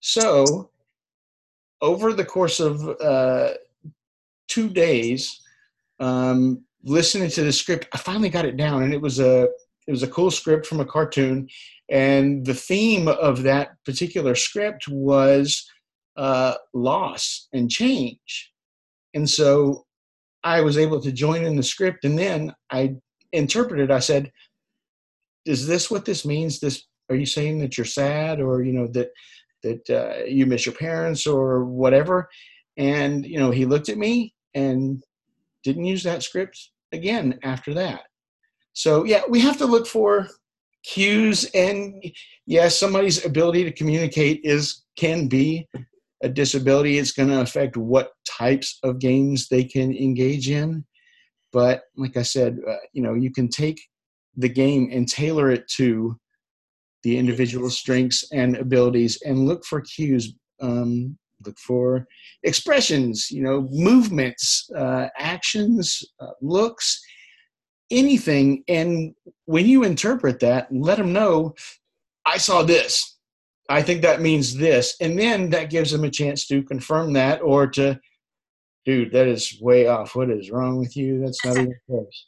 [0.00, 0.70] So,
[1.82, 3.54] over the course of uh,
[4.50, 5.40] two days,
[6.00, 9.48] um, listening to the script, I finally got it down, and it was a
[9.86, 11.48] it was a cool script from a cartoon,
[11.88, 15.68] and the theme of that particular script was
[16.16, 18.52] uh, loss and change.
[19.14, 19.86] And so
[20.44, 22.96] I was able to join in the script, and then I
[23.32, 23.90] interpreted.
[23.90, 24.30] I said,
[25.44, 26.60] "Is this what this means?
[26.60, 29.10] This are you saying that you're sad, or you know that
[29.62, 32.28] that uh, you miss your parents, or whatever?"
[32.76, 35.02] And you know, he looked at me and
[35.64, 38.02] didn't use that script again after that.
[38.72, 40.28] So yeah, we have to look for
[40.84, 42.02] cues, and
[42.46, 45.66] yes, somebody's ability to communicate is can be
[46.22, 46.98] a disability.
[46.98, 50.84] It's going to affect what types of games they can engage in.
[51.52, 53.80] But like I said, uh, you know, you can take
[54.36, 56.16] the game and tailor it to
[57.02, 62.06] the individual strengths and abilities and look for cues um, look for
[62.42, 67.00] expressions you know movements uh, actions uh, looks
[67.90, 68.62] anything.
[68.68, 69.14] And
[69.46, 71.54] when you interpret that let them know
[72.26, 73.16] i saw this.
[73.68, 74.96] I think that means this.
[75.00, 77.98] And then that gives them a chance to confirm that or to
[78.84, 80.16] dude that is way off.
[80.16, 81.20] What is wrong with you?
[81.20, 82.26] That's not even close.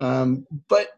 [0.00, 0.88] Um, but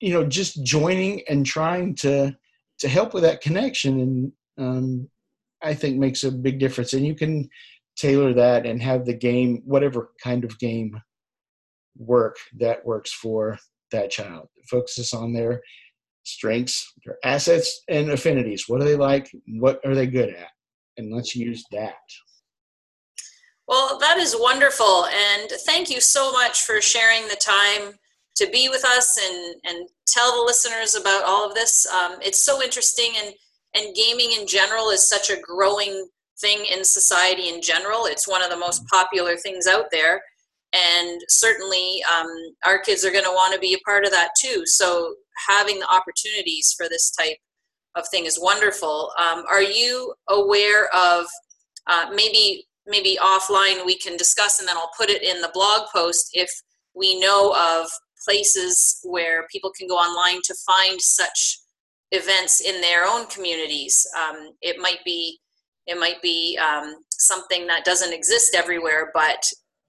[0.00, 2.36] you know just joining and trying to
[2.78, 5.08] to help with that connection and um,
[5.64, 7.48] i think makes a big difference and you can
[7.96, 11.00] tailor that and have the game whatever kind of game
[11.96, 13.58] work that works for
[13.92, 14.48] that child.
[14.56, 15.62] It focuses on their
[16.24, 18.64] strengths their assets and affinities.
[18.66, 19.30] What do they like?
[19.46, 20.48] What are they good at?
[20.96, 21.94] And let's use that.
[23.68, 27.94] Well that is wonderful and thank you so much for sharing the time
[28.36, 31.86] to be with us and and tell the listeners about all of this.
[31.86, 33.34] Um, it's so interesting, and
[33.74, 36.08] and gaming in general is such a growing
[36.40, 38.06] thing in society in general.
[38.06, 40.22] It's one of the most popular things out there,
[40.72, 42.28] and certainly um,
[42.64, 44.62] our kids are going to want to be a part of that too.
[44.66, 45.14] So
[45.48, 47.36] having the opportunities for this type
[47.96, 49.12] of thing is wonderful.
[49.18, 51.26] Um, are you aware of
[51.86, 55.88] uh, maybe maybe offline we can discuss, and then I'll put it in the blog
[55.94, 56.50] post if
[56.94, 57.88] we know of
[58.24, 61.58] places where people can go online to find such
[62.14, 64.06] events in their own communities.
[64.16, 65.38] Um, it might be
[65.86, 69.44] it might be um, something that doesn't exist everywhere, but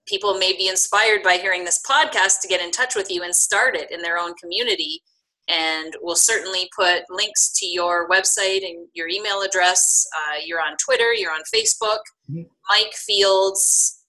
[0.05, 3.33] people may be inspired by hearing this podcast to get in touch with you and
[3.33, 5.01] start it in their own community.
[5.47, 10.05] And we'll certainly put links to your website and your email address.
[10.15, 11.99] Uh, you're on Twitter, you're on Facebook.
[12.29, 12.41] Mm-hmm.
[12.69, 14.03] Mike Fields,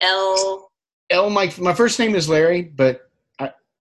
[0.00, 0.70] L.
[1.10, 1.28] L.
[1.28, 1.58] Mike.
[1.58, 3.07] My first name is Larry, but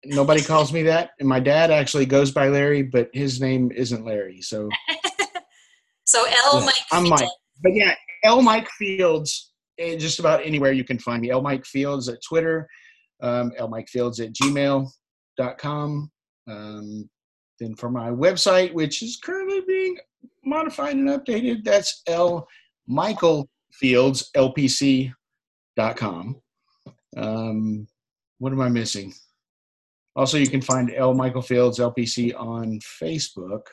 [0.08, 1.12] nobody calls me that.
[1.20, 4.42] And my dad actually goes by Larry, but his name isn't Larry.
[4.42, 4.70] So,
[6.06, 6.76] so L yeah, Mike.
[6.92, 7.30] I'm Mike.
[7.62, 7.94] But yeah,
[8.24, 9.52] L Mike Fields.
[9.80, 11.30] Eh, just about anywhere you can find me.
[11.30, 12.68] L Mike Fields at Twitter.
[13.22, 16.12] Um, L Mike Fields at gmail.com.
[16.50, 17.10] Um,
[17.60, 19.98] then for my website, which is currently being
[20.46, 22.48] modified and updated, that's L
[22.88, 25.12] Michael Fields LPC.com.
[27.18, 27.88] Um,
[28.40, 29.14] what am I missing?
[30.18, 31.14] Also, you can find L.
[31.14, 33.68] Michael Fields LPC on Facebook.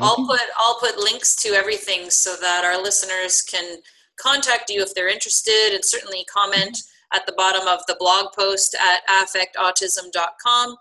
[0.00, 3.78] I'll put I'll put links to everything so that our listeners can
[4.18, 6.78] contact you if they're interested, and certainly comment
[7.12, 10.76] at the bottom of the blog post at affectautism.com.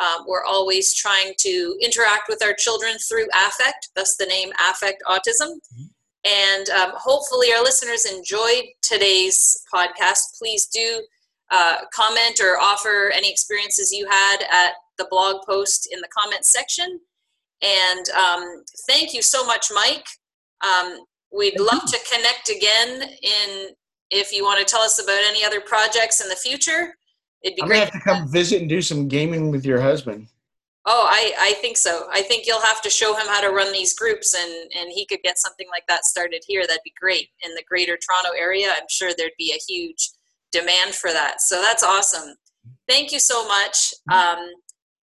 [0.00, 5.02] Um, we're always trying to interact with our children through affect, thus the name Affect
[5.06, 5.54] Autism.
[5.54, 5.84] Mm-hmm.
[6.24, 10.38] And um, hopefully, our listeners enjoyed today's podcast.
[10.38, 11.02] Please do
[11.52, 16.48] uh, comment or offer any experiences you had at the blog post in the comments
[16.48, 16.98] section.
[17.62, 20.06] And um, thank you so much, Mike.
[20.66, 21.00] Um,
[21.30, 23.68] we'd love to connect again in
[24.10, 26.94] if you want to tell us about any other projects in the future.
[27.42, 27.78] It'd be I'm great.
[27.78, 30.28] gonna have to come visit and do some gaming with your husband.
[30.84, 32.08] Oh, I, I think so.
[32.12, 35.06] I think you'll have to show him how to run these groups and, and he
[35.06, 36.62] could get something like that started here.
[36.66, 37.28] That'd be great.
[37.44, 40.10] In the greater Toronto area, I'm sure there'd be a huge
[40.52, 41.40] demand for that.
[41.40, 42.34] So that's awesome.
[42.88, 43.92] Thank you so much.
[44.12, 44.50] Um,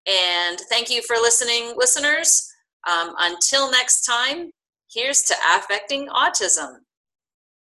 [0.07, 2.47] and thank you for listening, listeners.
[2.89, 4.51] Um, until next time,
[4.91, 6.77] here's to affecting autism.